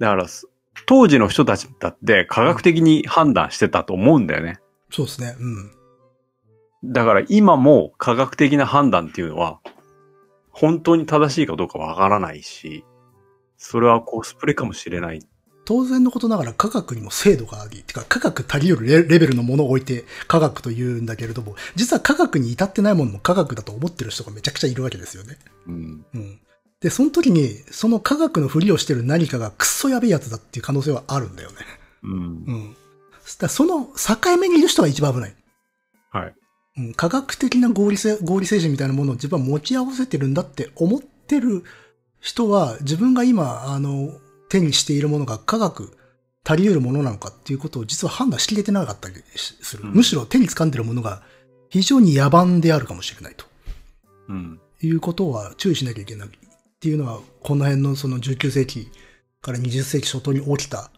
[0.00, 0.48] だから、す
[0.86, 4.58] 当時の人たちだって科学的に判断してたと思うんだよね。
[4.90, 5.36] そうですね。
[5.38, 6.92] うん。
[6.92, 9.60] だから今も科学的な判断っていうのは、
[10.50, 12.84] 本当に正しいかどうかわからないし、
[13.56, 15.20] それはコスプレかもしれない。
[15.64, 25.38] 当然のことながら科学にも精度があり、てか科学足りよるレレベルのものを置いて科学と言うんだけれども、実は科学に至ってないものも科学だと思ってる人がめちゃくちゃいるわけですよね。
[25.66, 26.06] うん。
[26.14, 26.40] うん。
[26.80, 31.56] で、その時に、その科学のふりをしてる何かがクソやべえやつだっていう可能性はあるんだよね。
[32.02, 32.12] うん。
[32.12, 32.16] う
[32.52, 32.76] ん。
[33.22, 35.34] そしたらその境目にいる人が一番危ない。
[36.10, 36.34] はい。
[36.78, 41.62] うん、科学的な合理性、合理精神みたいなものを自分は持ち合わせてるんだって思ってる
[42.20, 44.12] 人は、自分が今、あの、
[44.52, 45.96] 手にしているものが科学、
[46.46, 49.84] 足り得るものなのかっていうことを実は判断しきれてなかったりしする。
[49.84, 51.22] うんむしろ手に掴んでるものが
[51.70, 53.46] 非常に野蛮であるかもしれないと
[54.28, 54.60] うん。
[54.82, 56.30] いうことは注意しなきゃいけないっ
[56.80, 58.90] ていうのは、この辺のその19世紀
[59.40, 60.90] から20世紀初頭に起きた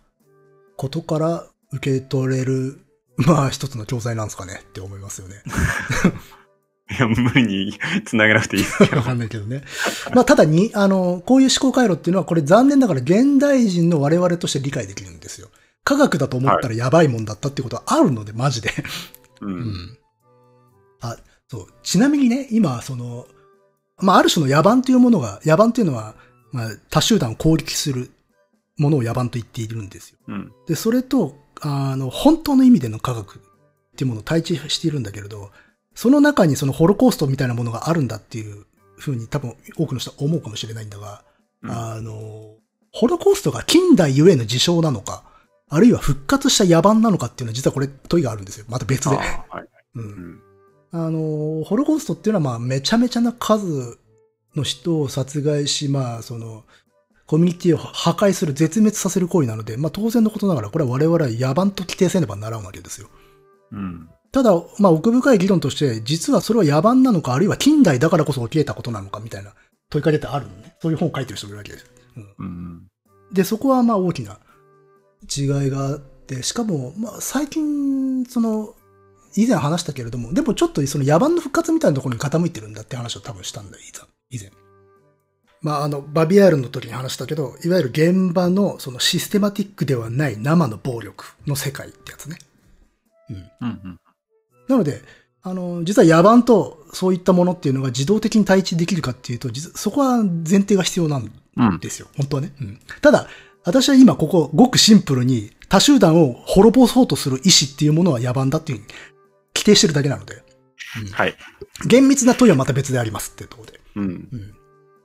[0.76, 2.80] ことから受け取れる、
[3.16, 5.36] まあ一つの教材なんですかねって思いますよね。
[6.90, 7.72] いや、無理に
[8.04, 9.02] 繋げなくていいですけど わ。
[9.02, 9.64] かんないけどね。
[10.14, 15.48] まあ、ただに、あの、こういう思考回路っていうのは、これ残念ながら現代人の我々として理解できるんですよ。
[15.82, 18.70] 科学だと思ったらやばいもんだったっていうことはあるので、マジで。
[19.40, 19.46] う。
[19.46, 19.98] うんん。
[21.00, 21.16] あ、
[21.48, 21.66] そう。
[21.82, 23.26] ちなみにね、今、その、
[23.98, 26.14] まあ、ある種の野蛮というものが、野蛮というのは、
[26.52, 28.10] まあ、他集団を攻撃する
[28.76, 30.18] ものを野蛮と言っているんですよ。
[30.28, 30.52] うん。
[30.66, 33.38] で、それと、あの、本当の意味での科学っ
[33.96, 35.50] ていうものを対峙しているんだけれど、
[35.94, 38.66] その中にそのホロコーストみたいなものがあるんだっていう
[38.96, 41.22] ふうに多分多くの人は思うかもしれないんだが、
[41.62, 42.56] うんあの、
[42.92, 45.24] ホロコーストが近代ゆえの事象なのか、
[45.68, 48.66] あるいは復活した野蛮なのかっていうのは実はこれ問いがあるんですよ。
[48.68, 49.16] また別で。
[49.16, 49.68] はい。
[49.96, 50.00] う。
[50.00, 50.40] うんん。
[50.92, 53.98] あの、ホロコーストっていうのはまあめちゃめちゃな数
[54.54, 56.64] の人を殺害し、まあその、
[57.26, 63.08] コミュニティを破壊する、絶滅させる行為なので、まあ当然のことながらこれは我々は野蛮と規定せねばならんわけですよ。
[63.72, 64.08] うん。
[64.34, 64.50] ただ、
[64.80, 69.54] まあ奥深い議論として、実はそれは野蛮なのか、あるいは近代だからこそ起き得たことなのかみたいな
[69.90, 70.74] 問いかけってあるのね。
[70.82, 71.86] そういう本を書いてる人もいるわけです。
[72.40, 72.88] うん。
[73.32, 74.40] で、そこはまあ大きな
[75.36, 78.74] 違いがあって、しかも、まあ最近、その、
[79.36, 83.84] 以前話したけれども、でもちょっとその野蛮の復活みたいなところに傾いてるんだって話を多分したんだよ、
[84.30, 84.50] 以前。
[85.60, 92.38] まああの、バビアールの時に話したけど、いわゆる現場のそのシステマティックではない生の暴力の世界ってやつね。
[93.30, 93.36] うん。
[93.60, 94.00] うん。
[94.68, 95.02] なので、
[95.42, 101.78] あの、実は野蛮とそういったものっていうのが自動的に対峙できるかっていうと、実そこは前提が必要なんうん。
[101.78, 102.08] ですよ。
[102.16, 102.52] 本当はね。
[102.60, 102.80] うん。
[103.00, 103.28] ただ、
[103.64, 108.92] 私は今ここ、ごくシンプルに他集団を滅ぼそうとする意志っていうものは野蛮だっていうふうに
[109.54, 110.42] 規定してるだけなので、
[111.12, 111.34] はい。
[111.86, 113.80] 厳密な問いはまた別でありますっていうところで。
[113.96, 114.04] うん。
[114.04, 114.54] うん。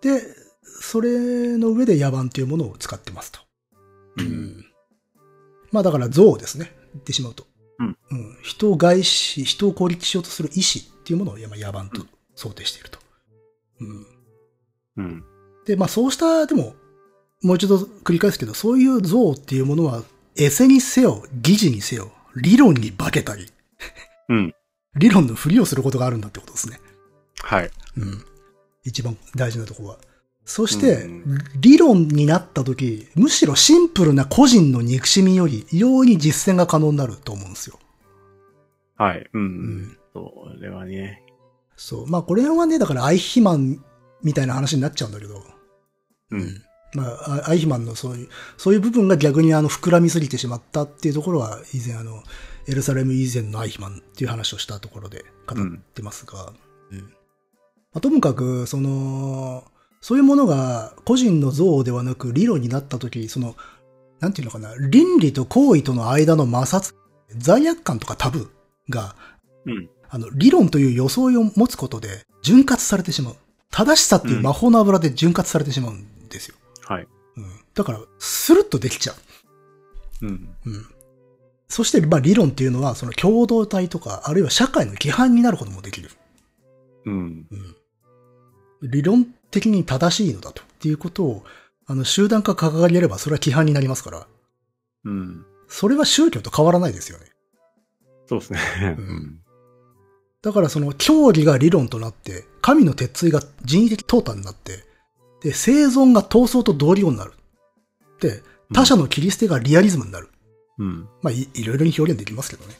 [0.02, 0.22] で、
[0.64, 3.40] それの上で野蛮っていうものを使ってますと。
[4.18, 4.66] うん。
[5.72, 6.72] まあだから憎悪ですね。
[6.94, 7.46] 言ってしまうと。
[7.80, 7.98] うん。
[8.44, 13.00] 人を害し、人を攻撃しようとする意志っていうものをまあ野蛮と想定していると。
[13.80, 14.06] うん。
[14.98, 15.24] うん。
[15.66, 16.76] で、まあそうした、でも、
[17.42, 20.04] もう一度繰り返すけど、そういう像っていうものは、
[20.36, 23.48] エセにせよ、疑似にせよ、理論に化けたり、
[24.30, 24.54] うん。
[24.96, 26.80] 理論のふりをすることがあるんだってことですね。
[27.42, 27.72] はい。
[27.98, 28.26] うん。
[28.84, 30.00] 一番大事なところは。
[30.50, 37.78] そして、うん理論になった時、むしろシンプルな個人の憎しみより、異様に実践が可能になると思うんですよ。
[38.98, 39.30] はい。
[39.32, 39.42] うん。
[39.42, 39.98] うん。
[40.12, 41.22] それはね。
[41.76, 42.08] そう。
[42.08, 43.84] まあこれはね、だからアイヒマン
[44.24, 45.44] みたいな話になっちゃうんだけど、
[46.32, 46.64] うん。
[46.96, 52.24] まあ、あアイヒマンのそういう、そういう部分が逆にあの膨らみすぎてしまったっていうところは、以前あの、
[52.68, 56.54] エルサレム以前のアイヒマンっていう話をしたところで語ってますが、
[56.92, 57.06] うんま
[57.96, 59.64] あ、ともかく、その、
[60.02, 63.56] そういうものが個人の像ではなく理論になったとき、その、
[64.20, 66.94] なんていうのかな、倫理と行為との間の摩擦、
[67.38, 69.16] 罪悪感とかタブーが、
[69.66, 69.90] うん。
[70.10, 73.36] あの、理論という装いを持つことで潤滑されてしまう。
[73.72, 76.56] 正しさっていう魔法の油で潤滑されてしまうんですよ。
[76.86, 77.08] はい。
[77.38, 77.46] うん。
[77.76, 79.14] だから、スルッとできちゃ
[80.22, 80.50] うん。
[80.66, 80.70] う。
[80.70, 80.86] うん。
[81.68, 86.10] そして、まあ理論っていうのは、その共同体とか、あるいは社会の規範になることもできる。
[87.06, 87.48] うん。
[87.52, 88.90] うん。
[88.90, 90.62] 理論的に正しいのだと。
[90.62, 91.44] っていうことを、
[91.88, 94.28] あの、集団化掲げれば、それは規範になりますから、
[95.06, 95.46] うん。
[95.68, 97.26] それは宗教と変わらないですよね。
[98.28, 98.60] そうですね。
[98.98, 99.40] ううんん。
[100.42, 104.84] だからその教義が理論となって、神の鉄槌が人為的淘汰になって、
[105.42, 107.34] で、生存が闘争と同理語になる。
[108.20, 108.44] で、
[108.74, 110.30] 他者の切り捨てがリアリズムになる。
[110.78, 111.10] うん。
[111.22, 112.76] まあい、いろいろに表現できますけどね。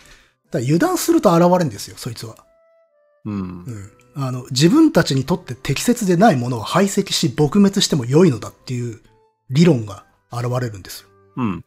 [0.52, 2.36] だ油断すると現れるんですよ、そいつは。
[3.26, 3.72] うんう。
[3.72, 3.92] ん。
[4.16, 9.02] あの、自分たちにとって適切でないものを排斥し撲滅しても良いのだっていう
[9.50, 11.10] 理論が現れるんですよ。
[11.38, 11.46] うん。
[11.46, 11.64] うん。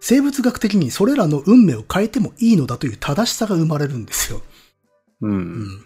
[0.00, 4.42] 生物学的にそれらの運命を変えてもいいのだという正しさが生まれるんですよ。
[5.20, 5.28] う。
[5.28, 5.84] うんん。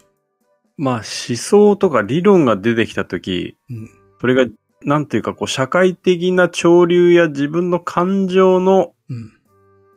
[0.76, 3.90] まあ、思想とか理論が出てきたとき、うん。
[4.20, 4.46] それが、
[4.82, 9.32] なんていうか、こう、社会的な潮流や自分の感情のうん。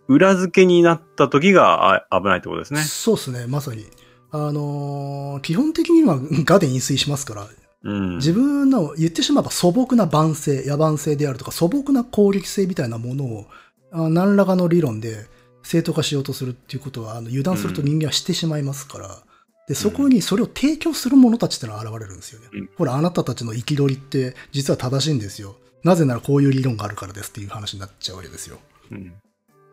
[0.08, 2.82] 裏付けになったときがあ危ないってことですね。
[2.82, 3.86] そうですね、まさに。
[4.32, 7.48] あのー基本的にはガで飲水しますから、
[7.84, 8.18] うん。
[8.18, 13.46] 自分の言ってしまえば素朴な万性、野蛮性であるとか素朴な攻撃性みたいなものを、
[13.92, 15.26] あ何らかの理論で
[15.64, 19.18] 正当化しようとするっていうことは、あの油断すると人間はしてしまいますから、
[19.68, 22.48] で、そこにそれを提供する者たちってのは現れるんですよね。
[22.54, 25.56] うんほら、あなたたちの憤りって実は正しいんですよ。
[25.84, 28.60] なぜならこういう理論があるからですっていう話になっちゃうわけですよ。
[28.92, 29.14] うん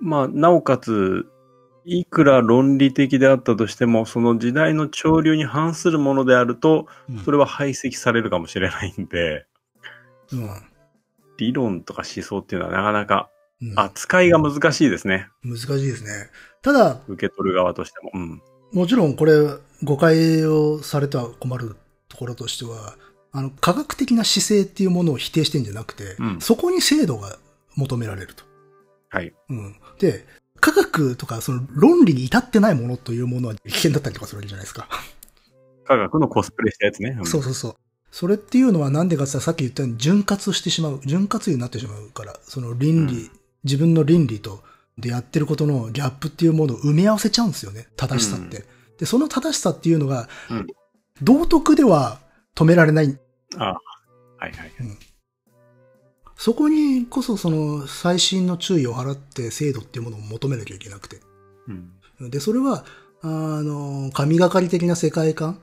[0.00, 1.26] まあ、なおかつ、
[1.90, 9.46] いくら論理的であったとしても、その時代の潮流に反するものであると、うんそれは排斥されるかもしれないんで、
[10.32, 10.50] うん
[11.38, 13.30] 理論とか思想っていうのはなかなか
[13.62, 15.28] うん扱いが難しいですね。
[15.42, 16.10] 難しいですね。
[16.60, 18.10] ただ、受け取る側としても。
[18.12, 18.42] うん。
[18.72, 19.32] もちろんこれ
[19.82, 21.76] 誤解をされては困る
[22.08, 22.96] ところとしては、
[23.32, 27.38] あの、科学的な姿勢っていうものを否定してんじゃなくて、うんそこに精度が
[27.76, 28.44] 求められると。
[29.08, 29.32] はい。
[29.48, 29.76] うん。
[29.98, 30.26] で、
[30.60, 34.88] 科学とかその論理に至ってないものというものは危険だったりとかするわけじゃないですか。
[35.84, 37.10] 科学のコスプレしたやつね。
[37.10, 37.76] んそうそうそう。
[38.10, 41.00] それっていうのはなんでかってさっき言ったように潤滑してしまう。
[41.04, 43.30] 潤滑油になってしまうから、その倫理、うん
[43.64, 44.62] 自分の倫理と
[44.96, 47.88] でやってることのギャップっていうものを埋め合わせちゃうんですよね。
[47.96, 48.64] 正しさって。
[48.98, 50.66] で、その正しさっていうのが、うん
[51.20, 52.20] 道徳では
[52.54, 53.18] 止められない。
[53.56, 53.78] あは
[54.42, 54.72] いはい。
[56.38, 61.20] そこにこそその最新の注意を払って制度っていうものを求めなきゃいけなくて。
[62.20, 62.30] うん。
[62.30, 62.84] で、それは、
[63.22, 65.60] あの、神がかり的な世界観、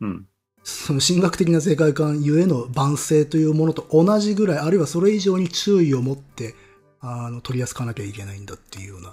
[0.00, 0.28] うん。
[0.62, 6.54] その神学的な世界観ゆえの万世というものと同じぐらい、あるいはそれ以上に注意を持って、
[7.00, 9.12] あの、取り扱わなきゃいけないんだっていうような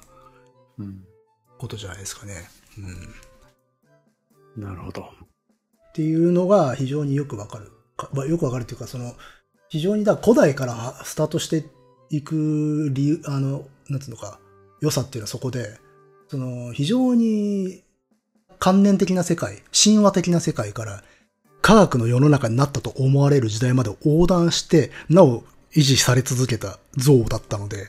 [0.78, 1.04] うん。
[1.58, 2.36] ことじゃないですかね。
[4.58, 4.64] うん。
[4.64, 5.02] なるほど。
[5.02, 7.72] っていうのが非常によくわかる。
[8.28, 9.16] よくわかるっていうか、その、
[9.74, 11.66] 非常にだ、古代からスタートして
[12.12, 14.40] いく理由、あの、なんつうのか、
[14.82, 15.80] 良さっていうのはそこで、
[16.28, 17.84] その、非常に
[18.60, 21.04] 観念的な世界、神話的な世界から、
[21.64, 25.44] 科学の世の中になったと思われる時代まで横断して、なお
[25.76, 27.88] 維持され続けた像だったので、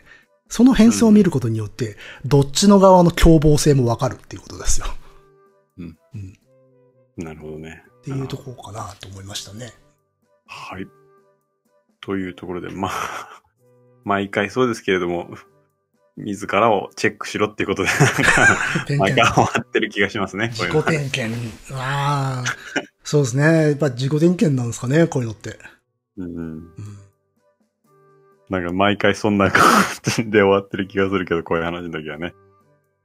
[0.49, 4.87] その変遷を見ることによって、どっちの側の凶暴性もわかるっていうことですよ。
[7.19, 7.85] なるほどね。
[7.99, 9.75] っていうところかなと思いましたね。
[10.47, 10.87] はい。
[12.05, 13.43] というところで、まあ、
[14.05, 15.35] 毎回そうですけれども、
[16.17, 20.51] 自らをチェックしろっていうことで、 なんか、点毎検回終わってる気がしますね。
[20.53, 21.53] 自の己点検。
[21.73, 22.55] ああ、
[23.03, 23.43] そうですね。
[23.71, 25.59] やっぱ自己点検なんですかね、こういうのって。
[26.19, 26.37] うん。
[26.37, 26.69] うん、
[28.51, 29.63] なんか毎回そんな感
[30.05, 32.35] じで終わってる気がするけど、こういう話の時はね。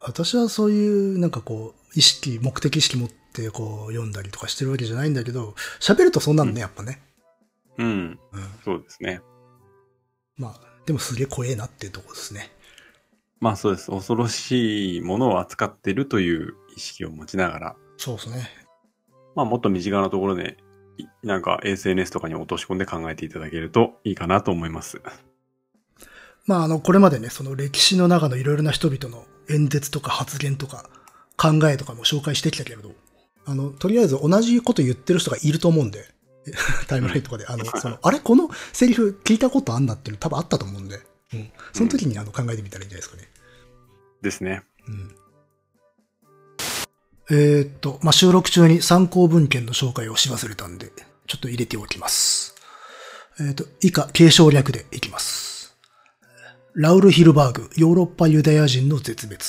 [0.02, 7.02] 私はそういう、なんかこう、意識、目的意識持ってこう読んだりとかしてるわけじゃないんだけど、喋るとそんなのね、やっぱね。
[7.80, 7.88] うん。
[7.88, 8.20] うん。
[8.64, 9.22] そうですね。
[10.38, 12.52] まあ、でもすげえ怖えなっていうところですね。
[13.40, 13.90] まあそうです。
[13.90, 18.50] 恐ろしいものを扱ってるという意識を持ちながら、そうですね。
[19.36, 20.58] まあもっと身近なところで、
[20.98, 25.02] いなんか SNS とかに落とし込んで考えていただけるといいかなと思います。
[26.46, 30.90] まあ、あの、これまでね、その歴史の中のいろいろな人々の演説とか発言とか
[31.38, 32.92] 考えとかも紹介してきたけれど、
[33.46, 36.06] あの、とりあえず同じこと言ってる人がいると思うんで、
[36.88, 38.20] タイムラインとかで、あの、その、あれ？
[38.20, 41.00] このセリフ聞いたことあんなっていうの多分あったと思うんで、
[41.34, 41.52] うん。
[41.74, 43.30] その時にあの考えてみたらいいんじゃないですかね。
[44.22, 44.64] ですね。
[44.88, 45.16] うん。
[47.32, 50.92] えーっと、まあ、収録中に参考文献の紹介をし忘れたんで、
[51.28, 52.56] ちょっと入れておきます。
[53.40, 55.78] えーっと、以下、継承略でいきます。
[56.74, 59.44] ラウル・ヒルバーグ、ヨーロッパユダヤ人の絶滅。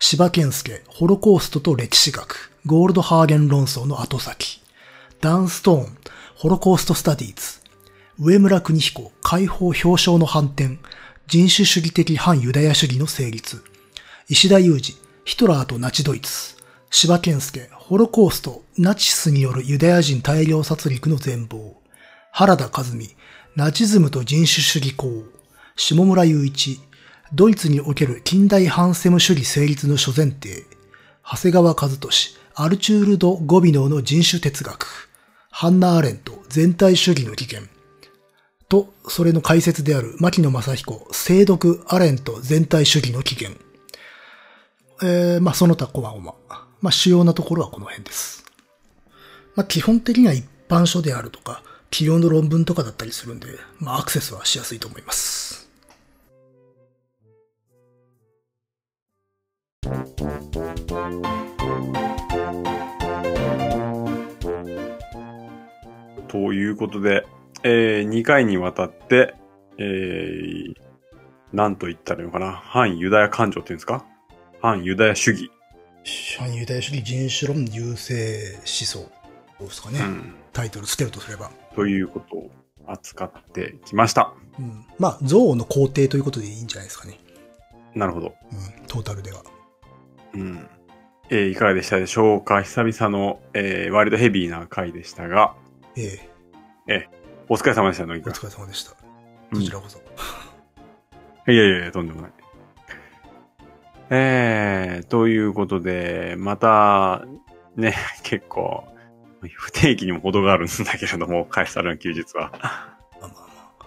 [0.00, 4.60] 柴健介、ホロコーストと歴史学、ゴールドハーゲン論争の後先。
[5.20, 5.98] ダン・ストーン、
[6.40, 7.60] ホロコースト・スタディーズ。
[8.18, 10.78] 上村邦彦、解放表彰の反転。
[11.26, 13.62] 人種主義的反ユダヤ主義の成立。
[14.26, 14.96] 石田裕二、
[15.26, 16.56] ヒトラーとナチドイツ。
[16.88, 21.74] 柴健介、ホロコースト、ナチスによるユダヤ人大量殺戮の全貌。
[22.32, 23.14] 原田和美、
[23.54, 25.24] ナチズムと人種主義校。
[25.76, 26.80] 下村雄一、
[27.34, 30.64] ドイツにおける近代ハンセム主義成立の諸前提。
[31.22, 35.09] 長谷川和俊、アルチュール・ド・ゴビノーの人種哲学。
[35.50, 37.70] ハンナ・アーレント、全体主義の起源。
[38.68, 43.60] と、それの解説である牧野正彦、聖読アレント全体主義の起源。
[45.02, 46.34] えー、まあその他こまごま。
[46.80, 48.44] まあ主要なところはこの辺です。
[49.56, 53.48] まあ基本的には一般書であるとか、企業の論文とかだったりするんで、
[53.80, 55.68] まあアクセスはしやすいと思います。
[66.30, 67.26] ということで、
[67.64, 69.34] えー、2回にわたって、
[69.78, 70.74] えー、
[71.52, 72.52] なんと言ったらいいのかな？
[72.52, 74.04] 反ユダヤ感情っていうんですか？
[74.62, 75.50] 反ユダヤ主義。
[76.38, 79.10] 反ユダヤ主義人種論優勢思想
[79.58, 80.00] ですかね。
[80.00, 80.34] うん。
[80.52, 81.50] タイトルつけるとすれば。
[81.74, 82.50] ということを
[82.86, 84.32] 扱ってきました。
[84.58, 84.84] うん。
[84.98, 87.18] まあ、憎悪の肯定ということでいいんじゃないですかね。
[87.94, 88.34] なるほど。
[88.78, 88.86] うん。
[88.86, 89.42] トータルでは。
[90.34, 90.68] うん。
[91.30, 92.62] えーいかがでしたでしょうか？
[92.62, 95.54] 久々の、えー、割とヘビーな回でしたが、
[95.96, 96.28] え
[96.86, 97.08] え
[97.48, 98.92] お疲れ様でした、のりお疲れ様でした。
[99.52, 99.98] うんこちらこそ。
[101.50, 102.30] いやいやいや、とんでもない。
[104.10, 107.24] えー、ということで、また、
[107.76, 108.84] ね、 結構、
[109.52, 112.50] 不定期にも程があるんだけれども、カエサルの休日は。
[112.52, 113.36] まあまあま
[113.80, 113.86] あ。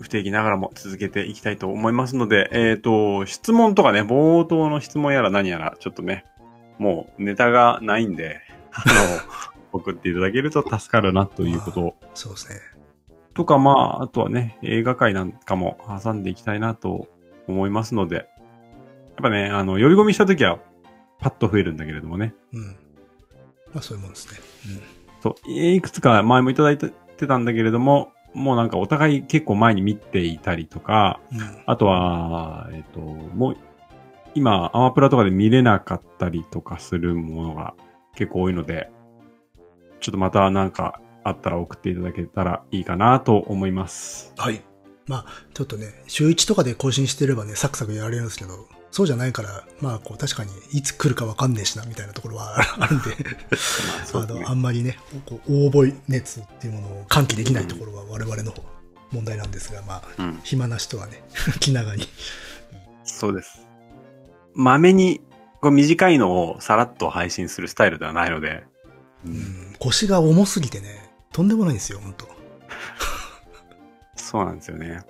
[0.00, 6.26] 不定期ながらも続けていきたいと思いますので、えっ、と、質問とかね、冒頭の質問やら何やら、ちょっとね、
[6.78, 8.40] もうネタがないんで、
[8.72, 9.27] あの、
[9.78, 12.60] 送っていただけると助かるなということそうですね。
[13.34, 17.08] とか、まあ、あとはね、映画界なんかも挟んでいきたいなと
[17.46, 18.26] 思いますので、やっ
[19.22, 20.58] ぱね、あの、寄り込みしたときは、
[21.20, 22.34] パッと増えるんだけれどもね。
[22.52, 22.76] うん。
[23.72, 24.40] まあそういうもんですね。
[25.20, 26.90] そう、いくつか前もいただいて
[27.26, 31.40] たんだけれども、もうなんかお互い結構前に見ていたりとか、うん。
[31.40, 31.62] うん。
[31.66, 33.56] あとは、えっ、と、もう、
[34.34, 37.74] 今、アマプラとかで見れなかったりとかするものが
[38.14, 38.90] 結構多いので、
[40.00, 44.32] ちょっとまたなんかあったら送っていただけたらいいかなと思います。
[44.36, 44.62] はい。
[45.06, 53.16] まあ、ちょっとね、週1とかで更新してればね、サクサクやられるんですけど、そうじゃないから、まあ、こう、確かに、いつ来るかわかんねえしな、みたいなところは あるんで、
[54.12, 58.54] まあ、の、あんまりね、こう、応募熱っていうものを喚起できないところは我々の
[59.10, 60.40] 問題なんですが、まあ、うん。
[60.42, 61.22] 暇な人はね、
[61.60, 62.06] 気長に。
[63.04, 63.66] そうです。
[64.54, 65.22] まめに、
[65.60, 68.64] こう短いのをさらっと配信するスタイルではないので、
[69.26, 72.28] う、うんん、腰が重すぎてね、とんでもないんですよ、本当
[74.16, 75.02] そうなんですよね。